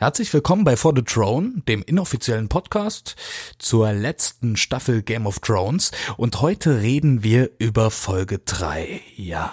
Herzlich 0.00 0.32
willkommen 0.32 0.64
bei 0.64 0.78
For 0.78 0.94
the 0.96 1.02
Throne, 1.02 1.60
dem 1.68 1.82
inoffiziellen 1.82 2.48
Podcast 2.48 3.16
zur 3.58 3.92
letzten 3.92 4.56
Staffel 4.56 5.02
Game 5.02 5.26
of 5.26 5.40
Thrones. 5.40 5.90
Und 6.16 6.40
heute 6.40 6.80
reden 6.80 7.22
wir 7.22 7.50
über 7.58 7.90
Folge 7.90 8.38
3. 8.38 9.02
Ja, 9.16 9.52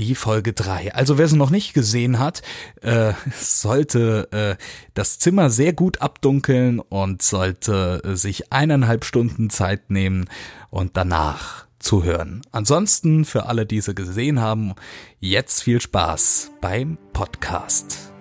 die 0.00 0.16
Folge 0.16 0.52
3. 0.52 0.94
Also 0.94 1.16
wer 1.16 1.28
sie 1.28 1.36
noch 1.36 1.50
nicht 1.50 1.74
gesehen 1.74 2.18
hat, 2.18 2.42
äh, 2.82 3.12
sollte 3.40 4.32
äh, 4.32 4.62
das 4.94 5.20
Zimmer 5.20 5.48
sehr 5.48 5.72
gut 5.72 6.00
abdunkeln 6.00 6.80
und 6.80 7.22
sollte 7.22 8.02
äh, 8.02 8.16
sich 8.16 8.52
eineinhalb 8.52 9.04
Stunden 9.04 9.48
Zeit 9.48 9.90
nehmen 9.90 10.28
und 10.70 10.96
danach 10.96 11.66
zuhören. 11.78 12.42
Ansonsten 12.50 13.24
für 13.24 13.46
alle, 13.46 13.64
die 13.64 13.80
sie 13.80 13.94
gesehen 13.94 14.40
haben, 14.40 14.74
jetzt 15.20 15.62
viel 15.62 15.80
Spaß 15.80 16.50
beim 16.60 16.98
Podcast. 17.12 18.15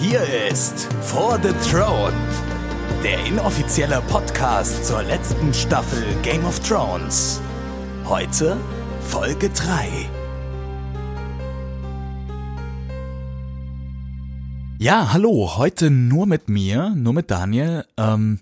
Hier 0.00 0.22
ist 0.50 0.88
For 1.02 1.38
the 1.42 1.52
Throne, 1.70 2.12
der 3.02 3.24
inoffizielle 3.26 4.02
Podcast 4.08 4.84
zur 4.84 5.02
letzten 5.02 5.54
Staffel 5.54 6.04
Game 6.22 6.44
of 6.44 6.58
Thrones. 6.60 7.40
Heute 8.04 8.56
Folge 9.00 9.50
3. 9.50 9.88
Ja, 14.78 15.12
hallo, 15.12 15.56
heute 15.56 15.90
nur 15.90 16.26
mit 16.26 16.48
mir, 16.48 16.90
nur 16.96 17.12
mit 17.12 17.30
Daniel. 17.30 17.84
Ähm, 17.96 18.40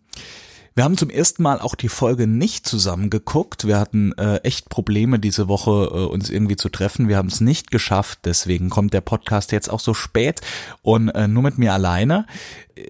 wir 0.74 0.84
haben 0.84 0.96
zum 0.96 1.10
ersten 1.10 1.42
Mal 1.42 1.60
auch 1.60 1.74
die 1.74 1.88
Folge 1.88 2.26
nicht 2.26 2.66
zusammen 2.66 3.10
geguckt. 3.10 3.66
Wir 3.66 3.78
hatten 3.78 4.12
äh, 4.12 4.36
echt 4.38 4.68
Probleme 4.70 5.18
diese 5.18 5.48
Woche, 5.48 5.70
äh, 5.70 6.06
uns 6.06 6.30
irgendwie 6.30 6.56
zu 6.56 6.68
treffen. 6.70 7.08
Wir 7.08 7.18
haben 7.18 7.28
es 7.28 7.40
nicht 7.40 7.70
geschafft. 7.70 8.20
Deswegen 8.24 8.70
kommt 8.70 8.95
der 8.95 9.02
Podcast 9.02 9.52
jetzt 9.52 9.68
auch 9.68 9.80
so 9.80 9.92
spät 9.92 10.40
und 10.82 11.10
äh, 11.10 11.28
nur 11.28 11.42
mit 11.42 11.58
mir 11.58 11.72
alleine. 11.72 12.26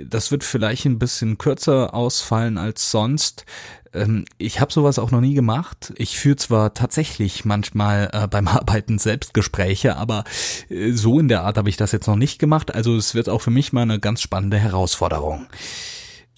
Das 0.04 0.30
wird 0.30 0.44
vielleicht 0.44 0.84
ein 0.86 0.98
bisschen 0.98 1.38
kürzer 1.38 1.92
ausfallen 1.92 2.56
als 2.56 2.90
sonst. 2.90 3.44
Ähm, 3.92 4.24
ich 4.38 4.60
habe 4.60 4.72
sowas 4.72 4.98
auch 4.98 5.10
noch 5.10 5.20
nie 5.20 5.34
gemacht. 5.34 5.92
Ich 5.96 6.18
führe 6.18 6.36
zwar 6.36 6.74
tatsächlich 6.74 7.44
manchmal 7.44 8.10
äh, 8.12 8.28
beim 8.28 8.48
Arbeiten 8.48 8.98
Selbstgespräche, 8.98 9.96
aber 9.96 10.24
äh, 10.68 10.92
so 10.92 11.18
in 11.18 11.28
der 11.28 11.42
Art 11.42 11.58
habe 11.58 11.68
ich 11.68 11.76
das 11.76 11.92
jetzt 11.92 12.06
noch 12.06 12.16
nicht 12.16 12.38
gemacht. 12.38 12.74
Also 12.74 12.96
es 12.96 13.14
wird 13.14 13.28
auch 13.28 13.40
für 13.40 13.50
mich 13.50 13.72
mal 13.72 13.82
eine 13.82 14.00
ganz 14.00 14.22
spannende 14.22 14.58
Herausforderung. 14.58 15.46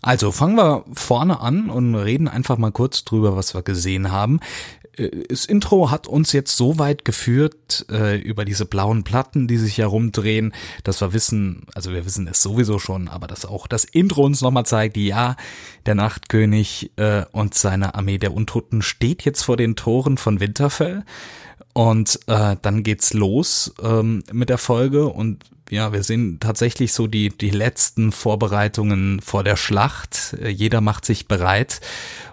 Also 0.05 0.33
fangen 0.33 0.57
wir 0.57 0.85
vorne 0.93 1.41
an 1.41 1.71
und 1.71 1.95
reden 1.95 2.29
einfach 2.29 2.59
mal 2.59 2.73
kurz 2.73 3.05
drüber, 3.05 3.37
was 3.37 3.55
wir 3.55 3.63
gesehen 3.63 4.13
haben. 4.13 4.41
Äh, 4.99 5.25
das 5.31 5.47
Intro 5.47 5.91
hat 5.91 6.07
uns 6.07 6.33
jetzt 6.33 6.59
so 6.59 6.79
weit 6.79 7.07
geführt 7.07 7.87
äh, 7.91 8.19
über 8.19 8.45
diese 8.45 8.67
blauen 8.67 9.03
Platten, 9.03 9.49
die 9.49 9.57
sich 9.57 9.79
herumdrehen, 9.79 10.53
dass 10.83 11.01
wir 11.01 11.15
wissen, 11.15 11.67
also 11.75 11.91
wir 11.91 12.05
wissen 12.05 12.29
es 12.29 12.43
sowieso 12.43 12.79
schon, 12.79 13.09
aber 13.09 13.27
dass 13.27 13.47
auch 13.47 13.67
das 13.67 13.85
Intro 13.85 14.27
uns 14.27 14.43
nochmal 14.43 14.67
zeigt, 14.67 14.99
ja, 14.99 15.37
der 15.87 15.95
Nachtkönig 15.95 16.91
äh, 16.97 17.25
und 17.33 17.55
seine 17.55 17.95
Armee 17.95 18.19
der 18.19 18.35
Untoten 18.35 18.83
steht 18.83 19.25
jetzt 19.25 19.43
vor 19.43 19.57
den 19.57 19.75
Toren 19.75 20.19
von 20.19 20.39
Winterfell. 20.39 21.05
Und 21.73 22.21
äh, 22.27 22.57
dann 22.61 22.83
geht's 22.83 23.15
los 23.15 23.75
ähm, 23.83 24.23
mit 24.31 24.49
der 24.51 24.59
Folge 24.59 25.07
und 25.07 25.45
ja, 25.75 25.92
wir 25.92 26.03
sehen 26.03 26.39
tatsächlich 26.41 26.92
so 26.92 27.06
die, 27.06 27.28
die 27.28 27.50
letzten 27.50 28.12
Vorbereitungen 28.12 29.20
vor 29.20 29.44
der 29.44 29.56
Schlacht. 29.56 30.36
Äh, 30.41 30.48
jeder 30.48 30.80
macht 30.80 31.05
sich 31.05 31.28
bereit 31.28 31.80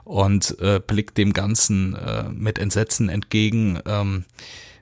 und 0.03 0.57
äh, 0.59 0.79
blickt 0.79 1.17
dem 1.17 1.33
Ganzen 1.33 1.95
äh, 1.95 2.29
mit 2.29 2.59
Entsetzen 2.59 3.09
entgegen. 3.09 3.79
Ähm, 3.85 4.25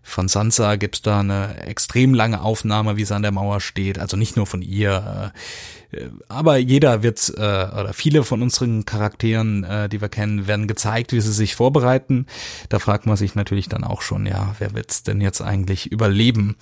von 0.03 0.27
Sansa 0.27 0.75
gibt's 0.75 1.01
da 1.01 1.19
eine 1.19 1.61
extrem 1.65 2.13
lange 2.13 2.41
Aufnahme, 2.41 2.97
wie 2.97 3.05
sie 3.05 3.15
an 3.15 3.21
der 3.21 3.31
Mauer 3.31 3.61
steht. 3.61 3.99
Also 3.99 4.17
nicht 4.17 4.35
nur 4.35 4.45
von 4.45 4.61
ihr. 4.61 5.33
Äh, 5.33 5.88
aber 6.27 6.57
jeder 6.57 7.01
wird, 7.01 7.33
äh, 7.35 7.41
oder 7.41 7.93
viele 7.93 8.23
von 8.23 8.41
unseren 8.43 8.85
Charakteren, 8.85 9.63
äh, 9.63 9.89
die 9.89 10.01
wir 10.01 10.09
kennen, 10.09 10.45
werden 10.47 10.67
gezeigt, 10.67 11.13
wie 11.13 11.21
sie 11.21 11.31
sich 11.31 11.55
vorbereiten. 11.55 12.27
Da 12.69 12.77
fragt 12.79 13.07
man 13.07 13.17
sich 13.17 13.33
natürlich 13.33 13.69
dann 13.69 13.83
auch 13.83 14.01
schon, 14.01 14.25
ja, 14.27 14.55
wer 14.59 14.75
wird's 14.75 15.01
denn 15.01 15.19
jetzt 15.19 15.41
eigentlich 15.41 15.91
überleben? 15.91 16.57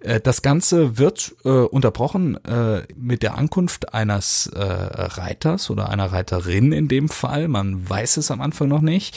Äh, 0.00 0.20
das 0.20 0.40
Ganze 0.40 0.96
wird 0.96 1.34
äh, 1.44 1.48
unterbrochen 1.48 2.42
äh, 2.44 2.82
mit 2.96 3.22
der 3.22 3.36
Ankunft 3.36 3.92
eines 3.92 4.46
äh, 4.46 4.62
Reiters 4.62 5.68
oder 5.68 5.90
einer 5.90 6.12
Reiterin 6.12 6.72
in 6.72 6.88
dem 6.88 7.08
Fall. 7.10 7.48
Man 7.48 7.88
weiß 7.88 8.16
es 8.16 8.30
am 8.30 8.40
Anfang 8.40 8.68
noch 8.68 8.80
nicht. 8.80 9.16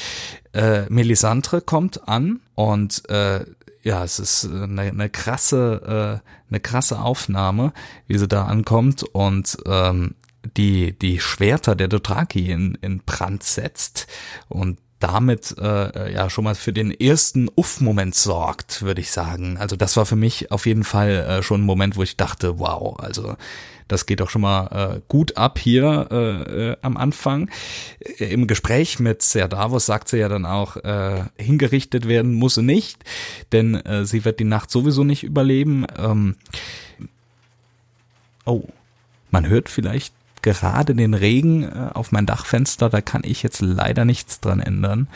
Äh, 0.53 0.83
Melisandre 0.89 1.61
kommt 1.61 2.07
an 2.07 2.41
und 2.55 3.07
äh, 3.09 3.45
ja, 3.85 4.03
es 4.03 4.17
ist 4.17 4.45
eine, 4.45 4.81
eine 4.81 5.09
krasse, 5.09 6.21
äh, 6.25 6.49
eine 6.49 6.59
krasse 6.59 6.99
Aufnahme, 6.99 7.71
wie 8.07 8.17
sie 8.17 8.27
da 8.27 8.45
ankommt 8.45 9.03
und 9.03 9.57
ähm, 9.67 10.15
die 10.57 10.97
die 10.97 11.19
Schwerter 11.19 11.75
der 11.75 11.87
Dothraki 11.87 12.51
in, 12.51 12.75
in 12.81 12.99
Brand 12.99 13.43
setzt 13.43 14.07
und 14.49 14.79
damit 15.05 15.55
äh, 15.59 16.11
ja 16.11 16.31
schon 16.31 16.45
mal 16.45 16.55
für 16.55 16.73
den 16.73 16.89
ersten 16.89 17.47
Uff-Moment 17.55 18.15
sorgt, 18.15 18.81
würde 18.81 19.01
ich 19.01 19.11
sagen. 19.11 19.57
Also 19.57 19.75
das 19.75 19.95
war 19.97 20.07
für 20.07 20.15
mich 20.15 20.51
auf 20.51 20.65
jeden 20.65 20.83
Fall 20.83 21.09
äh, 21.11 21.43
schon 21.43 21.61
ein 21.61 21.65
Moment, 21.65 21.95
wo 21.95 22.01
ich 22.01 22.17
dachte, 22.17 22.57
wow, 22.57 22.97
also 22.99 23.35
das 23.87 24.07
geht 24.07 24.19
doch 24.19 24.31
schon 24.31 24.41
mal 24.41 24.95
äh, 24.95 25.01
gut 25.07 25.37
ab 25.37 25.59
hier 25.59 26.07
äh, 26.09 26.71
äh, 26.71 26.77
am 26.81 26.97
Anfang. 26.97 27.51
Äh, 27.99 28.33
Im 28.33 28.47
Gespräch 28.47 28.99
mit 28.99 29.21
Ser 29.21 29.47
Davos 29.47 29.85
sagt 29.85 30.09
sie 30.09 30.17
ja 30.17 30.27
dann 30.27 30.47
auch, 30.47 30.77
äh, 30.77 31.25
hingerichtet 31.37 32.07
werden 32.07 32.33
muss 32.33 32.55
sie 32.55 32.63
nicht, 32.63 33.03
denn 33.51 33.75
äh, 33.75 34.05
sie 34.05 34.25
wird 34.25 34.39
die 34.39 34.43
Nacht 34.43 34.71
sowieso 34.71 35.03
nicht 35.03 35.23
überleben. 35.23 35.85
Ähm, 35.99 36.35
oh, 38.45 38.63
man 39.29 39.47
hört 39.47 39.69
vielleicht 39.69 40.15
gerade 40.45 40.95
den 40.95 41.13
Regen 41.15 41.63
äh, 41.63 41.89
auf 41.93 42.11
mein 42.11 42.25
Dachfenster, 42.25 42.89
da 42.89 43.01
kann 43.01 43.23
ich 43.25 43.43
jetzt 43.43 43.61
leider 43.61 44.05
nichts 44.05 44.39
dran 44.39 44.59
ändern. 44.59 45.07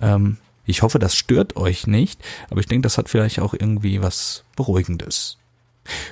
Ähm, 0.00 0.36
ich 0.66 0.82
hoffe, 0.82 0.98
das 0.98 1.16
stört 1.16 1.56
euch 1.56 1.86
nicht, 1.86 2.20
aber 2.50 2.60
ich 2.60 2.66
denke, 2.66 2.82
das 2.82 2.98
hat 2.98 3.08
vielleicht 3.08 3.40
auch 3.40 3.54
irgendwie 3.54 4.02
was 4.02 4.44
Beruhigendes. 4.54 5.38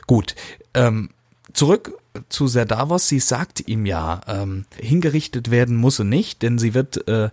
Gut, 0.07 0.35
ähm, 0.73 1.11
zurück 1.57 1.93
zu 2.29 2.47
Serdavos. 2.47 3.09
Sie 3.09 3.19
sagt 3.19 3.67
ihm 3.67 3.87
ja, 3.87 4.21
ähm, 4.27 4.67
hingerichtet 4.79 5.51
werden 5.51 5.77
muss 5.77 5.97
sie 5.97 6.05
nicht, 6.05 6.43
denn 6.43 6.59
sie 6.59 6.75
wird 6.75 7.09
äh, 7.09 7.31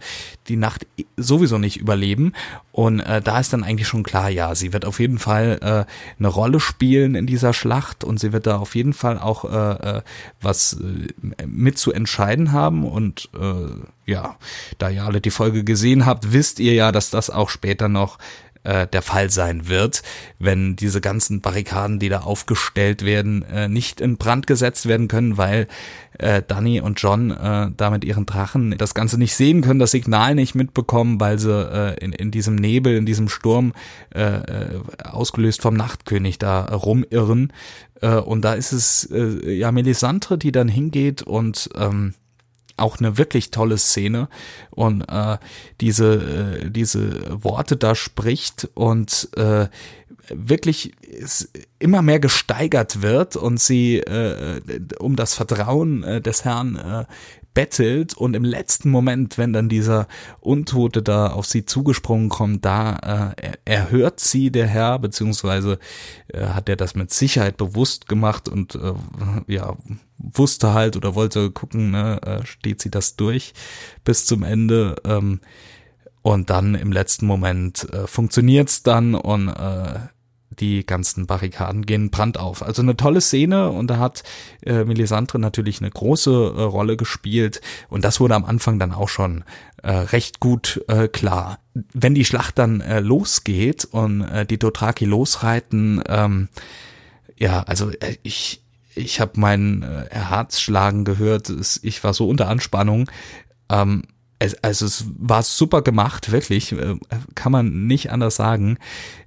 die 0.47 0.55
Nacht 0.55 0.87
sowieso 1.17 1.57
nicht 1.57 1.77
überleben. 1.77 2.33
Und 2.71 2.99
äh, 3.01 3.21
da 3.21 3.39
ist 3.39 3.53
dann 3.53 3.63
eigentlich 3.63 3.87
schon 3.87 4.03
klar, 4.03 4.29
ja, 4.29 4.55
sie 4.55 4.73
wird 4.73 4.85
auf 4.85 4.99
jeden 4.99 5.19
Fall 5.19 5.59
äh, 5.61 6.19
eine 6.19 6.27
Rolle 6.27 6.59
spielen 6.59 7.15
in 7.15 7.27
dieser 7.27 7.53
Schlacht 7.53 8.03
und 8.03 8.19
sie 8.19 8.33
wird 8.33 8.47
da 8.47 8.57
auf 8.57 8.75
jeden 8.75 8.93
Fall 8.93 9.19
auch 9.19 9.45
äh, 9.45 9.97
äh, 9.97 10.01
was 10.41 10.73
äh, 10.73 11.45
mit 11.45 11.77
zu 11.77 11.91
entscheiden 11.91 12.51
haben. 12.51 12.85
Und 12.85 13.29
äh, 13.39 14.11
ja, 14.11 14.37
da 14.79 14.89
ihr 14.89 15.03
alle 15.03 15.21
die 15.21 15.31
Folge 15.31 15.63
gesehen 15.63 16.05
habt, 16.05 16.33
wisst 16.33 16.59
ihr 16.59 16.73
ja, 16.73 16.91
dass 16.91 17.09
das 17.09 17.29
auch 17.29 17.49
später 17.49 17.89
noch 17.89 18.17
äh, 18.63 18.87
der 18.87 19.01
Fall 19.01 19.29
sein 19.29 19.67
wird, 19.67 20.03
wenn 20.39 20.75
diese 20.75 21.01
ganzen 21.01 21.41
Barrikaden, 21.41 21.99
die 21.99 22.09
da 22.09 22.21
aufgestellt 22.21 23.05
werden, 23.05 23.43
äh, 23.43 23.67
nicht 23.67 24.01
in 24.01 24.17
Brand 24.17 24.47
gesetzt 24.47 24.87
werden 24.87 25.07
können, 25.07 25.37
weil 25.37 25.67
äh, 26.19 26.41
Danny 26.45 26.79
und 26.79 27.01
John 27.01 27.31
äh, 27.31 27.71
da 27.75 27.89
mit 27.89 28.03
ihren 28.03 28.25
Drachen 28.25 28.77
das 28.77 28.93
Ganze 28.93 29.17
nicht 29.17 29.35
sehen 29.35 29.61
können, 29.61 29.79
das 29.79 29.91
Signal 29.91 30.35
nicht 30.35 30.55
mitbekommen, 30.55 31.19
weil 31.19 31.39
sie 31.39 31.51
äh, 31.51 32.03
in, 32.03 32.13
in 32.13 32.31
diesem 32.31 32.55
Nebel, 32.55 32.95
in 32.95 33.05
diesem 33.05 33.29
Sturm 33.29 33.73
äh, 34.13 34.21
äh 34.21 34.79
ausgelöst 35.03 35.61
vom 35.61 35.75
Nachtkönig 35.75 36.39
da 36.39 36.65
rumirren. 36.65 37.51
Äh, 38.01 38.15
und 38.15 38.43
da 38.43 38.53
ist 38.53 38.71
es 38.71 39.09
äh, 39.11 39.51
ja 39.51 39.71
Melisandre, 39.71 40.37
die 40.37 40.51
dann 40.51 40.67
hingeht 40.67 41.21
und 41.21 41.69
ähm, 41.75 42.13
auch 42.77 42.99
eine 42.99 43.17
wirklich 43.17 43.51
tolle 43.51 43.77
Szene. 43.77 44.29
Und 44.71 45.01
äh, 45.03 45.37
diese 45.81 46.59
äh, 46.63 46.69
diese 46.69 47.43
Worte 47.43 47.77
da 47.77 47.95
spricht 47.95 48.69
und 48.73 49.29
äh, 49.35 49.67
wirklich 50.29 50.93
immer 51.79 52.01
mehr 52.01 52.19
gesteigert 52.19 53.01
wird 53.01 53.35
und 53.35 53.59
sie 53.59 53.97
äh, 53.97 54.61
um 54.99 55.15
das 55.15 55.33
Vertrauen 55.33 56.03
äh, 56.03 56.21
des 56.21 56.45
Herrn 56.45 56.75
äh, 56.75 57.05
bettelt 57.53 58.13
und 58.13 58.35
im 58.35 58.43
letzten 58.43 58.89
Moment, 58.89 59.37
wenn 59.37 59.53
dann 59.53 59.69
dieser 59.69 60.07
Untote 60.39 61.01
da 61.01 61.27
auf 61.27 61.45
sie 61.45 61.65
zugesprungen 61.65 62.29
kommt, 62.29 62.65
da 62.65 63.33
äh, 63.37 63.51
erhört 63.65 64.19
sie 64.19 64.51
der 64.51 64.67
Herr, 64.67 64.99
beziehungsweise 64.99 65.79
äh, 66.27 66.47
hat 66.47 66.69
er 66.69 66.75
das 66.75 66.95
mit 66.95 67.13
Sicherheit 67.13 67.57
bewusst 67.57 68.07
gemacht 68.07 68.49
und 68.49 68.75
äh, 68.75 68.93
ja, 69.47 69.75
wusste 70.17 70.73
halt 70.73 70.95
oder 70.95 71.15
wollte 71.15 71.51
gucken, 71.51 71.91
ne, 71.91 72.21
äh, 72.23 72.45
steht 72.45 72.81
sie 72.81 72.91
das 72.91 73.15
durch 73.15 73.53
bis 74.03 74.25
zum 74.25 74.43
Ende. 74.43 74.95
Ähm, 75.05 75.39
und 76.23 76.49
dann 76.49 76.73
im 76.73 76.93
letzten 76.93 77.25
Moment 77.27 77.87
äh, 77.93 78.07
funktioniert's 78.07 78.81
dann 78.81 79.13
und 79.13 79.49
äh, 79.49 79.99
die 80.59 80.85
ganzen 80.85 81.27
Barrikaden 81.27 81.85
gehen 81.85 82.09
Brand 82.11 82.37
auf. 82.37 82.63
Also 82.63 82.81
eine 82.81 82.95
tolle 82.95 83.21
Szene 83.21 83.69
und 83.69 83.87
da 83.87 83.97
hat 83.97 84.23
äh, 84.65 84.83
Melisandre 84.83 85.39
natürlich 85.39 85.81
eine 85.81 85.91
große 85.91 86.31
äh, 86.31 86.61
Rolle 86.61 86.97
gespielt 86.97 87.61
und 87.89 88.03
das 88.03 88.19
wurde 88.19 88.35
am 88.35 88.45
Anfang 88.45 88.79
dann 88.79 88.93
auch 88.93 89.09
schon 89.09 89.43
äh, 89.81 89.91
recht 89.91 90.39
gut 90.39 90.83
äh, 90.87 91.07
klar. 91.07 91.59
Wenn 91.93 92.15
die 92.15 92.25
Schlacht 92.25 92.57
dann 92.57 92.81
äh, 92.81 92.99
losgeht 92.99 93.85
und 93.85 94.21
äh, 94.21 94.45
die 94.45 94.59
Dothraki 94.59 95.05
losreiten, 95.05 96.01
ähm, 96.07 96.49
ja, 97.37 97.63
also 97.63 97.89
äh, 97.89 98.17
ich 98.23 98.61
ich 98.95 99.19
habe 99.19 99.39
mein 99.39 99.81
äh, 99.83 100.05
Herz 100.11 100.59
schlagen 100.59 101.03
gehört, 101.03 101.51
ich 101.81 102.03
war 102.03 102.13
so 102.13 102.27
unter 102.27 102.47
Anspannung. 102.47 103.09
Ähm, 103.69 104.03
es, 104.43 104.55
also 104.63 104.85
es 104.85 105.05
war 105.17 105.43
super 105.43 105.81
gemacht, 105.81 106.31
wirklich, 106.31 106.71
äh, 106.73 106.97
kann 107.35 107.51
man 107.51 107.87
nicht 107.87 108.11
anders 108.11 108.35
sagen. 108.35 108.77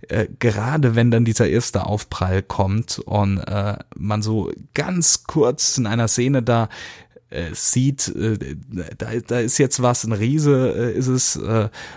Äh, 0.08 0.26
gerade 0.38 0.94
wenn 0.94 1.10
dann 1.10 1.24
dieser 1.24 1.48
erste 1.48 1.86
Aufprall 1.86 2.42
kommt 2.42 2.98
und 2.98 3.38
äh, 3.38 3.76
man 3.96 4.22
so 4.22 4.52
ganz 4.74 5.24
kurz 5.24 5.78
in 5.78 5.86
einer 5.86 6.08
Szene 6.08 6.42
da 6.42 6.68
äh, 7.30 7.52
sieht, 7.52 8.08
äh, 8.14 8.56
da, 8.98 9.08
da 9.26 9.40
ist 9.40 9.58
jetzt 9.58 9.82
was, 9.82 10.04
ein 10.04 10.12
Riese 10.12 10.74
äh, 10.76 10.98
ist 10.98 11.08
es, 11.08 11.40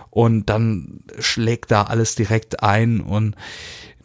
und 0.10 0.50
dann 0.50 1.01
schlägt 1.19 1.71
da 1.71 1.83
alles 1.83 2.16
direkt 2.16 2.63
ein 2.63 3.01
und 3.01 3.36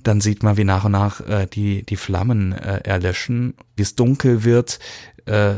dann 0.05 0.21
sieht 0.21 0.43
man, 0.43 0.57
wie 0.57 0.65
nach 0.65 0.85
und 0.85 0.93
nach 0.93 1.27
äh, 1.27 1.47
die, 1.47 1.83
die 1.83 1.97
Flammen 1.97 2.53
äh, 2.53 2.81
erlöschen, 2.85 3.55
wie 3.75 3.83
es 3.83 3.95
dunkel 3.95 4.45
wird. 4.45 4.79
Äh, 5.27 5.55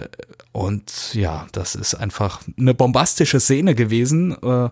und 0.53 1.15
ja, 1.15 1.47
das 1.53 1.75
ist 1.75 1.95
einfach 1.95 2.41
eine 2.59 2.75
bombastische 2.75 3.41
Szene 3.41 3.75
gewesen. 3.75 4.37
Äh, 4.43 4.71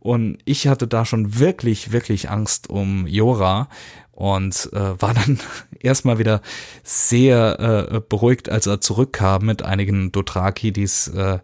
und 0.00 0.38
ich 0.44 0.68
hatte 0.68 0.86
da 0.86 1.04
schon 1.04 1.38
wirklich, 1.38 1.92
wirklich 1.92 2.30
Angst 2.30 2.70
um 2.70 3.06
Jora 3.06 3.68
und 4.12 4.70
äh, 4.72 5.00
war 5.00 5.14
dann 5.14 5.38
erstmal 5.80 6.18
wieder 6.18 6.40
sehr 6.82 7.90
äh, 7.90 8.00
beruhigt, 8.00 8.48
als 8.48 8.66
er 8.66 8.80
zurückkam 8.80 9.46
mit 9.46 9.62
einigen 9.62 10.12
Dothraki, 10.12 10.72
die 10.72 10.84
es 10.84 11.08
äh, 11.08 11.38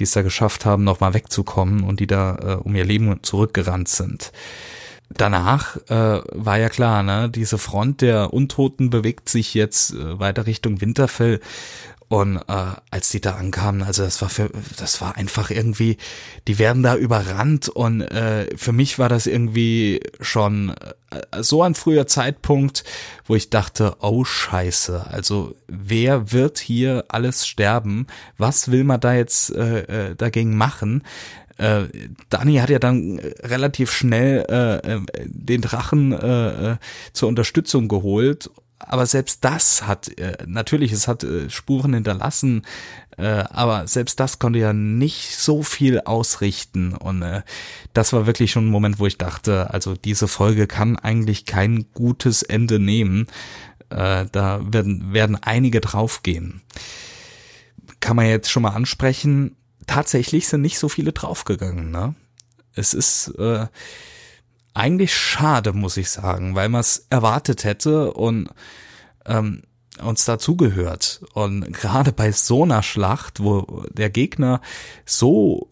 es 0.00 0.12
da 0.12 0.22
geschafft 0.22 0.64
haben, 0.64 0.84
nochmal 0.84 1.14
wegzukommen 1.14 1.82
und 1.82 2.00
die 2.00 2.06
da 2.06 2.36
äh, 2.36 2.54
um 2.54 2.74
ihr 2.74 2.84
Leben 2.84 3.22
zurückgerannt 3.22 3.88
sind. 3.88 4.32
Danach 5.10 5.76
äh, 5.88 6.20
war 6.32 6.58
ja 6.58 6.68
klar, 6.68 7.02
ne, 7.02 7.30
diese 7.30 7.56
Front 7.56 8.02
der 8.02 8.32
Untoten 8.34 8.90
bewegt 8.90 9.30
sich 9.30 9.54
jetzt 9.54 9.94
äh, 9.94 10.18
weiter 10.18 10.46
Richtung 10.46 10.82
Winterfell 10.82 11.40
und 12.08 12.36
äh, 12.36 12.72
als 12.90 13.10
die 13.10 13.20
da 13.20 13.34
ankamen, 13.34 13.82
also 13.82 14.02
das 14.02 14.22
war 14.22 14.30
für, 14.30 14.50
das 14.78 15.00
war 15.02 15.16
einfach 15.16 15.50
irgendwie, 15.50 15.98
die 16.46 16.58
werden 16.58 16.82
da 16.82 16.96
überrannt 16.96 17.68
und 17.68 18.00
äh, 18.00 18.56
für 18.56 18.72
mich 18.72 18.98
war 18.98 19.10
das 19.10 19.26
irgendwie 19.26 20.00
schon 20.20 20.74
äh, 21.10 21.42
so 21.42 21.62
ein 21.62 21.74
früher 21.74 22.06
Zeitpunkt, 22.06 22.84
wo 23.26 23.34
ich 23.34 23.50
dachte, 23.50 23.96
oh 24.00 24.24
Scheiße, 24.24 25.06
also 25.10 25.54
wer 25.66 26.32
wird 26.32 26.58
hier 26.58 27.04
alles 27.08 27.46
sterben? 27.46 28.06
Was 28.38 28.70
will 28.70 28.84
man 28.84 29.00
da 29.00 29.12
jetzt 29.12 29.54
äh, 29.54 30.10
äh, 30.10 30.14
dagegen 30.16 30.56
machen? 30.56 31.04
Äh, 31.58 31.88
Dani 32.30 32.54
hat 32.56 32.70
ja 32.70 32.78
dann 32.78 33.18
relativ 33.18 33.92
schnell 33.92 34.46
äh, 34.48 34.94
äh 34.94 35.00
den 35.26 35.60
Drachen 35.60 36.12
äh, 36.12 36.78
zur 37.12 37.28
Unterstützung 37.28 37.88
geholt 37.88 38.48
aber 38.78 39.06
selbst 39.06 39.44
das 39.44 39.86
hat, 39.86 40.08
äh, 40.18 40.36
natürlich, 40.46 40.92
es 40.92 41.08
hat 41.08 41.24
äh, 41.24 41.50
Spuren 41.50 41.94
hinterlassen, 41.94 42.64
äh, 43.16 43.44
aber 43.50 43.86
selbst 43.86 44.20
das 44.20 44.38
konnte 44.38 44.60
ja 44.60 44.72
nicht 44.72 45.36
so 45.36 45.62
viel 45.62 46.00
ausrichten. 46.00 46.94
Und 46.94 47.22
äh, 47.22 47.42
das 47.92 48.12
war 48.12 48.26
wirklich 48.26 48.52
schon 48.52 48.66
ein 48.66 48.70
Moment, 48.70 48.98
wo 48.98 49.06
ich 49.06 49.18
dachte, 49.18 49.72
also 49.74 49.94
diese 49.94 50.28
Folge 50.28 50.66
kann 50.66 50.96
eigentlich 50.96 51.44
kein 51.44 51.86
gutes 51.92 52.42
Ende 52.42 52.78
nehmen. 52.78 53.26
Äh, 53.90 54.26
da 54.30 54.60
werden, 54.62 55.12
werden 55.12 55.36
einige 55.40 55.80
draufgehen. 55.80 56.62
Kann 58.00 58.16
man 58.16 58.26
jetzt 58.26 58.50
schon 58.50 58.62
mal 58.62 58.70
ansprechen, 58.70 59.56
tatsächlich 59.86 60.46
sind 60.46 60.60
nicht 60.60 60.78
so 60.78 60.88
viele 60.88 61.12
draufgegangen, 61.12 61.90
ne? 61.90 62.14
Es 62.74 62.94
ist, 62.94 63.34
äh, 63.38 63.66
eigentlich 64.78 65.14
schade, 65.14 65.72
muss 65.72 65.96
ich 65.96 66.10
sagen, 66.10 66.54
weil 66.54 66.68
man 66.68 66.80
es 66.80 67.06
erwartet 67.10 67.64
hätte 67.64 68.12
und 68.12 68.48
ähm, 69.26 69.62
uns 70.02 70.24
dazugehört. 70.24 71.22
Und 71.34 71.72
gerade 71.72 72.12
bei 72.12 72.32
so 72.32 72.62
einer 72.64 72.82
Schlacht, 72.82 73.40
wo 73.42 73.84
der 73.90 74.10
Gegner 74.10 74.60
so 75.04 75.68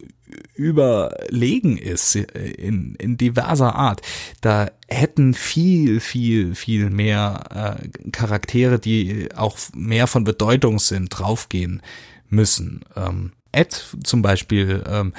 überlegen 0.54 1.78
ist 1.78 2.16
in, 2.16 2.94
in 2.96 3.16
diverser 3.16 3.74
Art, 3.76 4.02
da 4.40 4.70
hätten 4.88 5.34
viel, 5.34 6.00
viel, 6.00 6.54
viel 6.54 6.90
mehr 6.90 7.78
äh, 7.80 8.10
Charaktere, 8.10 8.78
die 8.78 9.28
auch 9.36 9.56
mehr 9.74 10.06
von 10.06 10.24
Bedeutung 10.24 10.78
sind, 10.78 11.08
draufgehen 11.08 11.82
müssen. 12.28 12.80
Ähm, 12.96 13.32
Ed 13.52 13.96
zum 14.02 14.22
Beispiel, 14.22 14.82
ähm, 14.88 15.14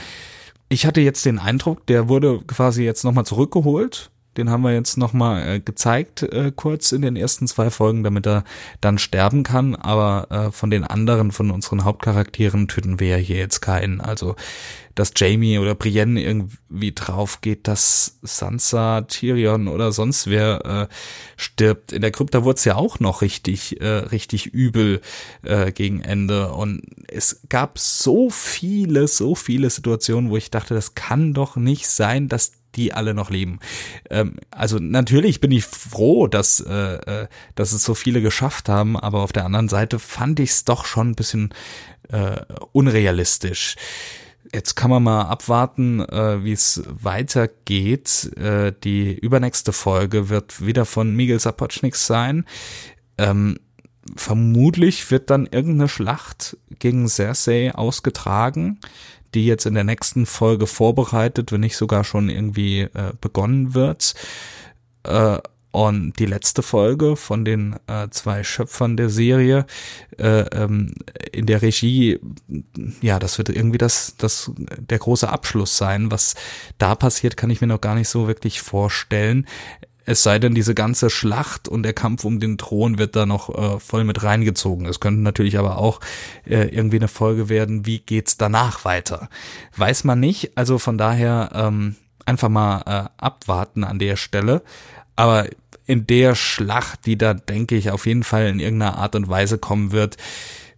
ich 0.70 0.86
hatte 0.86 1.02
jetzt 1.02 1.26
den 1.26 1.40
Eindruck, 1.40 1.86
der 1.88 2.10
wurde 2.10 2.42
quasi 2.48 2.84
jetzt 2.84 3.04
nochmal 3.04 3.26
zurückgeholt. 3.26 4.12
Den 4.38 4.50
haben 4.50 4.62
wir 4.62 4.74
jetzt 4.74 4.98
nochmal 4.98 5.48
äh, 5.48 5.60
gezeigt, 5.60 6.24
äh, 6.24 6.52
kurz 6.56 6.92
in 6.92 7.02
den 7.02 7.16
ersten 7.16 7.48
zwei 7.48 7.70
Folgen, 7.70 8.04
damit 8.04 8.28
er 8.28 8.44
dann 8.82 8.98
sterben 8.98 9.44
kann. 9.44 9.76
Aber 9.76 10.28
äh, 10.32 10.52
von 10.52 10.70
den 10.70 10.84
anderen, 10.84 11.32
von 11.32 11.52
unseren 11.52 11.84
Hauptcharakteren, 11.84 12.68
töten 12.68 13.00
wir 13.00 13.08
ja 13.10 13.18
hier 13.18 13.38
jetzt 13.38 13.62
keinen. 13.62 14.02
Also 14.02 14.36
dass 14.98 15.14
Jamie 15.16 15.60
oder 15.60 15.76
Brienne 15.76 16.24
irgendwie 16.24 16.92
drauf 16.92 17.42
geht, 17.42 17.68
dass 17.68 18.18
Sansa, 18.24 19.02
Tyrion 19.02 19.68
oder 19.68 19.92
sonst 19.92 20.26
wer 20.26 20.66
äh, 20.66 20.94
stirbt. 21.36 21.92
In 21.92 22.02
der 22.02 22.10
Krypta 22.10 22.44
wurde 22.44 22.58
es 22.58 22.66
ja 22.66 22.76
auch 22.76 23.00
noch 23.00 23.22
richtig, 23.22 23.80
äh, 23.80 23.88
richtig 23.88 24.48
übel 24.48 25.02
äh, 25.44 25.72
gegen 25.72 26.02
Ende. 26.02 26.52
Und 26.52 26.82
es 27.08 27.42
gab 27.48 27.78
so 27.78 28.32
viele, 28.32 29.08
so 29.08 29.36
viele 29.36 29.70
Situationen, 29.70 30.32
wo 30.32 30.38
ich 30.38 30.50
dachte, 30.50 30.74
das 30.74 30.96
kann 30.96 31.36
doch 31.36 31.58
nicht 31.58 31.88
sein, 31.88 32.28
dass 32.28 32.54
die 32.78 32.94
alle 32.94 33.14
noch 33.14 33.30
leben. 33.30 33.60
Ähm, 34.10 34.36
also 34.52 34.78
natürlich 34.80 35.42
bin 35.42 35.52
ich 35.52 35.66
froh, 35.66 36.28
dass, 36.28 36.60
äh, 36.60 37.24
äh 37.24 37.28
dass 37.56 37.74
es 37.74 37.84
so 37.84 37.96
viele 37.96 38.22
geschafft 38.22 38.70
haben, 38.70 38.98
aber 38.98 39.22
auf 39.22 39.34
der 39.34 39.46
anderen 39.46 39.70
Seite 39.70 40.00
fand 40.00 40.40
ich 40.40 40.52
es 40.52 40.66
doch 40.66 40.86
schon 40.86 41.12
ein 41.12 41.16
bisschen 41.16 41.54
äh, 42.10 42.38
unrealistisch. 42.72 43.76
Jetzt 44.54 44.76
kann 44.76 44.90
man 44.90 45.04
mal 45.04 45.24
abwarten, 45.24 46.00
äh, 46.00 46.44
wie 46.44 46.54
es 46.54 46.82
weitergeht. 46.86 48.32
Äh, 48.38 48.72
die 48.84 49.14
übernächste 49.14 49.74
Folge 49.74 50.30
wird 50.30 50.66
wieder 50.66 50.86
von 50.86 51.14
Miguel 51.14 51.40
Sapochnik 51.40 51.96
sein. 51.96 52.46
Ähm, 53.18 53.58
vermutlich 54.16 55.12
wird 55.12 55.30
dann 55.30 55.48
irgendeine 55.48 55.90
Schlacht 55.90 56.58
gegen 56.80 57.10
Cersei 57.10 57.76
ausgetragen, 57.76 58.80
die 59.34 59.46
jetzt 59.46 59.66
in 59.66 59.74
der 59.74 59.84
nächsten 59.84 60.26
Folge 60.26 60.68
vorbereitet, 60.68 61.52
wenn 61.52 61.62
nicht 61.62 61.78
sogar 61.78 62.04
schon 62.04 62.30
irgendwie 62.30 62.82
äh, 62.82 63.14
begonnen 63.20 63.74
wird. 63.74 64.14
Äh, 65.04 65.40
und 65.72 66.18
die 66.18 66.26
letzte 66.26 66.64
Folge 66.64 67.16
von 67.16 67.46
den 67.46 67.76
äh, 67.86 68.08
zwei 68.10 68.44
Schöpfern 68.44 68.98
der 68.98 69.10
Serie 69.10 69.68
äh, 70.18 70.40
ähm, 70.40 70.96
in 71.32 71.46
der 71.46 71.62
Regie, 71.62 72.20
ja, 73.02 73.20
das 73.20 73.38
wird 73.38 73.50
irgendwie 73.50 73.78
das, 73.78 74.16
das 74.18 74.52
der 74.58 74.98
große 74.98 75.30
Abschluss 75.30 75.78
sein. 75.78 76.10
Was 76.10 76.34
da 76.80 76.96
passiert, 76.96 77.38
kann 77.38 77.52
ich 77.52 77.62
mir 77.62 77.68
noch 77.68 77.82
gar 77.82 77.94
nicht 77.94 78.10
so 78.10 78.28
wirklich 78.28 78.62
vorstellen. 78.62 79.46
Es 80.08 80.24
sei 80.24 80.40
denn, 80.40 80.56
diese 80.56 80.74
ganze 80.74 81.10
Schlacht 81.10 81.68
und 81.68 81.84
der 81.84 81.92
Kampf 81.92 82.24
um 82.24 82.40
den 82.40 82.58
Thron 82.58 82.98
wird 82.98 83.18
da 83.18 83.26
noch 83.26 83.54
äh, 83.54 83.78
voll 83.78 84.06
mit 84.06 84.24
reingezogen. 84.24 84.86
Es 84.86 85.02
könnte 85.02 85.20
natürlich 85.20 85.60
aber 85.60 85.78
auch 85.78 86.00
äh, 86.46 86.70
irgendwie 86.70 86.96
eine 86.96 87.10
Folge 87.10 87.50
werden, 87.50 87.86
wie 87.86 88.00
geht's 88.00 88.38
danach 88.38 88.86
weiter? 88.86 89.28
Weiß 89.76 90.06
man 90.06 90.22
nicht. 90.22 90.58
Also 90.58 90.80
von 90.80 90.98
daher 90.98 91.52
ähm, 91.54 91.98
einfach 92.26 92.48
mal 92.48 92.84
äh, 92.86 93.10
abwarten 93.22 93.84
an 93.84 94.00
der 94.00 94.16
Stelle. 94.16 94.62
Aber 95.18 95.50
in 95.86 96.08
der 96.08 96.36
Schlacht, 96.36 97.06
die 97.06 97.18
da, 97.18 97.34
denke 97.34 97.76
ich, 97.76 97.92
auf 97.92 98.06
jeden 98.06 98.24
Fall 98.24 98.48
in 98.48 98.62
irgendeiner 98.62 98.98
Art 98.98 99.14
und 99.14 99.28
Weise 99.28 99.58
kommen 99.58 99.92
wird, 99.92 100.16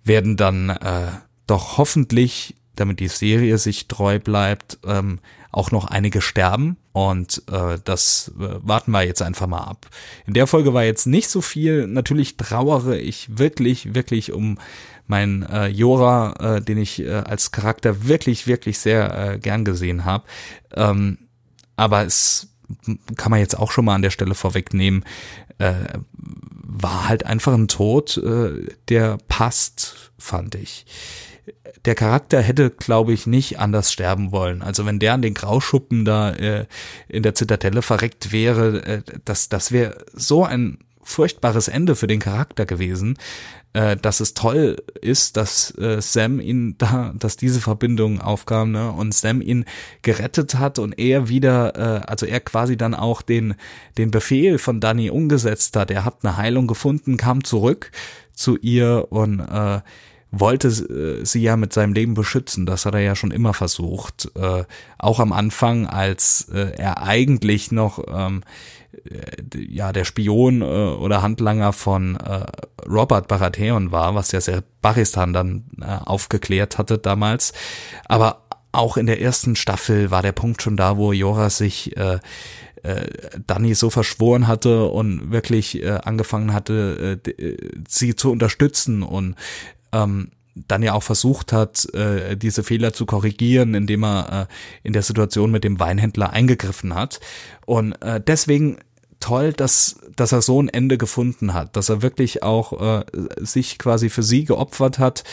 werden 0.03 0.37
dann 0.37 0.71
äh, 0.71 1.11
doch 1.45 1.77
hoffentlich, 1.77 2.55
damit 2.75 2.99
die 2.99 3.09
Serie 3.09 3.59
sich 3.59 3.87
treu 3.87 4.17
bleibt, 4.17 4.79
ähm, 4.87 5.19
auch 5.51 5.71
noch 5.71 5.85
einige 5.85 6.21
sterben. 6.21 6.77
Und 6.91 7.43
äh, 7.51 7.77
das 7.83 8.31
äh, 8.39 8.55
warten 8.61 8.91
wir 8.91 9.03
jetzt 9.03 9.21
einfach 9.21 9.47
mal 9.47 9.63
ab. 9.63 9.87
In 10.25 10.33
der 10.33 10.47
Folge 10.47 10.73
war 10.73 10.83
jetzt 10.83 11.05
nicht 11.05 11.29
so 11.29 11.41
viel. 11.41 11.87
Natürlich 11.87 12.37
trauere 12.37 12.97
ich 12.97 13.37
wirklich, 13.37 13.93
wirklich 13.93 14.31
um 14.31 14.57
meinen 15.07 15.43
äh, 15.43 15.67
Jora, 15.67 16.57
äh, 16.57 16.61
den 16.61 16.77
ich 16.77 17.01
äh, 17.01 17.09
als 17.09 17.51
Charakter 17.51 18.07
wirklich, 18.07 18.47
wirklich 18.47 18.79
sehr 18.79 19.33
äh, 19.33 19.39
gern 19.39 19.65
gesehen 19.65 20.05
habe. 20.05 20.25
Ähm, 20.75 21.17
aber 21.75 22.05
es 22.05 22.49
kann 23.15 23.31
man 23.31 23.39
jetzt 23.39 23.57
auch 23.57 23.71
schon 23.71 23.85
mal 23.85 23.95
an 23.95 24.03
der 24.03 24.11
Stelle 24.11 24.35
vorwegnehmen, 24.35 25.03
äh, 25.57 25.73
war 26.13 27.09
halt 27.09 27.25
einfach 27.25 27.53
ein 27.53 27.67
Tod, 27.67 28.17
äh, 28.17 28.67
der 28.89 29.17
passt, 29.27 30.11
fand 30.19 30.55
ich. 30.55 30.85
Der 31.85 31.95
Charakter 31.95 32.41
hätte, 32.41 32.69
glaube 32.69 33.13
ich, 33.13 33.27
nicht 33.27 33.59
anders 33.59 33.91
sterben 33.91 34.31
wollen. 34.31 34.61
Also 34.61 34.85
wenn 34.85 34.99
der 34.99 35.13
an 35.13 35.21
den 35.21 35.33
Grauschuppen 35.33 36.05
da 36.05 36.31
äh, 36.31 36.65
in 37.07 37.23
der 37.23 37.35
Zitadelle 37.35 37.81
verreckt 37.81 38.31
wäre, 38.31 38.83
äh, 38.85 39.01
das, 39.25 39.49
das 39.49 39.71
wäre 39.71 40.05
so 40.13 40.43
ein 40.43 40.79
furchtbares 41.01 41.67
Ende 41.67 41.95
für 41.95 42.07
den 42.07 42.19
Charakter 42.19 42.65
gewesen, 42.65 43.17
äh, 43.73 43.97
dass 43.97 44.19
es 44.19 44.33
toll 44.33 44.77
ist, 45.01 45.37
dass 45.37 45.75
äh, 45.77 46.01
Sam 46.01 46.39
ihn 46.39 46.75
da, 46.77 47.13
dass 47.17 47.37
diese 47.37 47.61
Verbindung 47.61 48.21
aufkam, 48.21 48.71
ne, 48.71 48.91
und 48.91 49.13
Sam 49.13 49.41
ihn 49.41 49.65
gerettet 50.01 50.55
hat 50.55 50.79
und 50.79 50.97
er 50.97 51.29
wieder, 51.29 51.75
äh, 51.75 52.05
also 52.07 52.25
er 52.25 52.39
quasi 52.39 52.77
dann 52.77 52.93
auch 52.93 53.21
den, 53.21 53.55
den 53.97 54.11
Befehl 54.11 54.57
von 54.57 54.79
Danny 54.79 55.09
umgesetzt 55.09 55.75
hat. 55.75 55.91
Er 55.91 56.05
hat 56.05 56.23
eine 56.23 56.37
Heilung 56.37 56.67
gefunden, 56.67 57.17
kam 57.17 57.43
zurück 57.43 57.91
zu 58.33 58.57
ihr 58.57 59.07
und 59.09 59.39
äh, 59.39 59.81
wollte 60.31 60.67
äh, 60.67 61.25
sie 61.25 61.41
ja 61.41 61.57
mit 61.57 61.73
seinem 61.73 61.93
Leben 61.93 62.13
beschützen. 62.13 62.65
Das 62.65 62.85
hat 62.85 62.93
er 62.93 63.01
ja 63.01 63.15
schon 63.15 63.31
immer 63.31 63.53
versucht. 63.53 64.31
Äh, 64.35 64.63
auch 64.97 65.19
am 65.19 65.31
Anfang, 65.31 65.87
als 65.87 66.49
äh, 66.53 66.73
er 66.77 67.01
eigentlich 67.01 67.71
noch 67.71 68.03
ähm, 68.07 68.41
äh, 69.05 69.57
ja 69.57 69.91
der 69.91 70.05
Spion 70.05 70.61
äh, 70.61 70.65
oder 70.65 71.21
Handlanger 71.21 71.73
von 71.73 72.17
äh, 72.17 72.45
Robert 72.87 73.27
Baratheon 73.27 73.91
war, 73.91 74.15
was 74.15 74.31
ja 74.31 74.41
sehr 74.41 74.63
Baristan 74.81 75.33
dann 75.33 75.63
äh, 75.81 75.85
aufgeklärt 76.05 76.77
hatte 76.77 76.97
damals. 76.97 77.53
Aber 78.05 78.43
auch 78.71 78.97
in 78.97 79.07
der 79.07 79.21
ersten 79.21 79.55
Staffel 79.55 80.11
war 80.11 80.21
der 80.21 80.31
Punkt 80.31 80.61
schon 80.61 80.77
da, 80.77 80.97
wo 80.97 81.11
Joras 81.11 81.57
sich 81.57 81.97
äh, 81.97 82.19
äh, 82.83 83.07
Danny 83.47 83.73
so 83.73 83.89
verschworen 83.89 84.47
hatte 84.47 84.85
und 84.85 85.31
wirklich 85.31 85.83
äh, 85.83 85.99
angefangen 86.03 86.53
hatte, 86.53 87.19
äh 87.25 87.57
sie 87.87 88.15
zu 88.15 88.31
unterstützen 88.31 89.03
und 89.03 89.35
ähm, 89.91 90.31
dann 90.67 90.83
ja 90.83 90.93
auch 90.93 91.03
versucht 91.03 91.53
hat, 91.53 91.85
äh, 91.93 92.35
diese 92.35 92.63
Fehler 92.63 92.93
zu 92.93 93.05
korrigieren, 93.05 93.75
indem 93.75 94.03
er 94.03 94.47
äh, 94.49 94.53
in 94.83 94.93
der 94.93 95.03
Situation 95.03 95.51
mit 95.51 95.63
dem 95.63 95.79
Weinhändler 95.79 96.31
eingegriffen 96.31 96.95
hat. 96.95 97.19
Und 97.65 97.93
äh, 98.01 98.19
deswegen 98.25 98.77
toll, 99.19 99.53
dass, 99.53 99.99
dass 100.15 100.31
er 100.31 100.41
so 100.41 100.61
ein 100.61 100.69
Ende 100.69 100.97
gefunden 100.97 101.53
hat, 101.53 101.75
dass 101.75 101.89
er 101.89 102.01
wirklich 102.01 102.41
auch 102.41 102.99
äh, 102.99 103.05
sich 103.37 103.77
quasi 103.77 104.09
für 104.09 104.23
sie 104.23 104.45
geopfert 104.45 104.97
hat 104.97 105.23